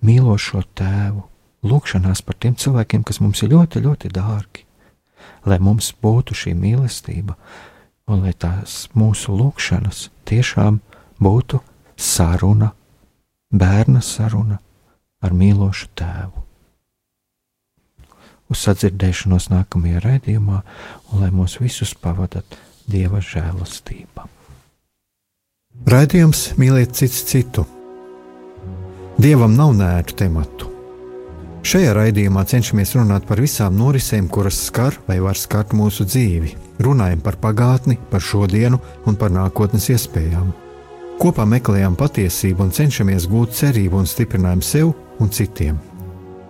mīlošo 0.05 0.63
tēvu, 0.77 1.23
lūkšanās 1.67 2.21
par 2.23 2.37
tiem 2.39 2.55
cilvēkiem, 2.59 3.03
kas 3.03 3.19
mums 3.23 3.43
ir 3.43 3.53
ļoti, 3.53 3.83
ļoti 3.83 4.11
dārgi, 4.15 4.65
lai 5.47 5.59
mums 5.63 5.91
būtu 6.03 6.35
šī 6.35 6.55
mīlestība, 6.55 7.35
un 8.09 8.23
lai 8.25 8.33
tās 8.33 8.87
mūsu 8.97 9.35
lūkšanas 9.35 10.07
tiešām 10.29 10.79
būtu 11.19 11.59
saruna, 11.99 12.71
bērna 13.51 14.01
saruna 14.05 14.59
ar 15.21 15.35
mīlošu 15.35 15.91
tēvu. 15.99 16.45
Uz 18.49 18.63
sadzirdēšanos 18.65 19.51
nākamajā 19.51 19.99
raidījumā, 20.01 20.63
un 21.11 21.21
lai 21.21 21.29
mūs 21.29 21.59
visus 21.61 21.91
pavadat 21.93 22.57
Dieva 22.89 23.21
žēlastība. 23.23 24.25
Raidījums 25.89 26.49
mīliet 26.59 26.97
cits 26.97 27.21
citu. 27.29 27.67
Dievam 29.19 29.55
nav 29.55 29.75
nērtu 29.77 30.17
tematu 30.19 30.69
Šajā 31.59 31.91
raidījumā 31.91 32.45
cenšamies 32.47 32.93
runāt 32.95 33.25
par 33.27 33.41
visām 33.43 33.75
norisēm, 33.75 34.29
kuras 34.31 34.57
skar 34.69 34.95
vai 35.09 35.19
var 35.19 35.37
skart 35.37 35.75
mūsu 35.75 36.05
dzīvi. 36.07 36.55
Runājam 36.79 37.19
par 37.21 37.35
pagātni, 37.41 37.97
par 38.09 38.23
šodienu 38.23 38.79
un 39.05 39.19
par 39.19 39.33
nākotnes 39.35 39.89
iespējām. 39.91 40.53
Kopā 41.19 41.43
meklējam 41.43 41.99
patiesību 41.99 42.63
un 42.63 42.73
cenšamies 42.73 43.27
gūt 43.27 43.57
cerību 43.59 43.99
un 43.99 44.07
stiprinājumu 44.07 44.65
sev 44.65 44.93
un 45.19 45.29
citiem. 45.35 45.77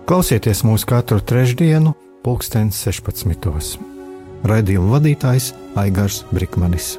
Klausieties 0.06 0.64
mūsu 0.64 0.94
katru 0.94 1.20
trešdienu, 1.20 1.98
pulksten 2.24 2.70
16. 2.70 3.99
Raidījuma 4.48 4.96
vadītājs 4.98 5.54
Aigars 5.80 6.24
Brikmanis. 6.32 6.98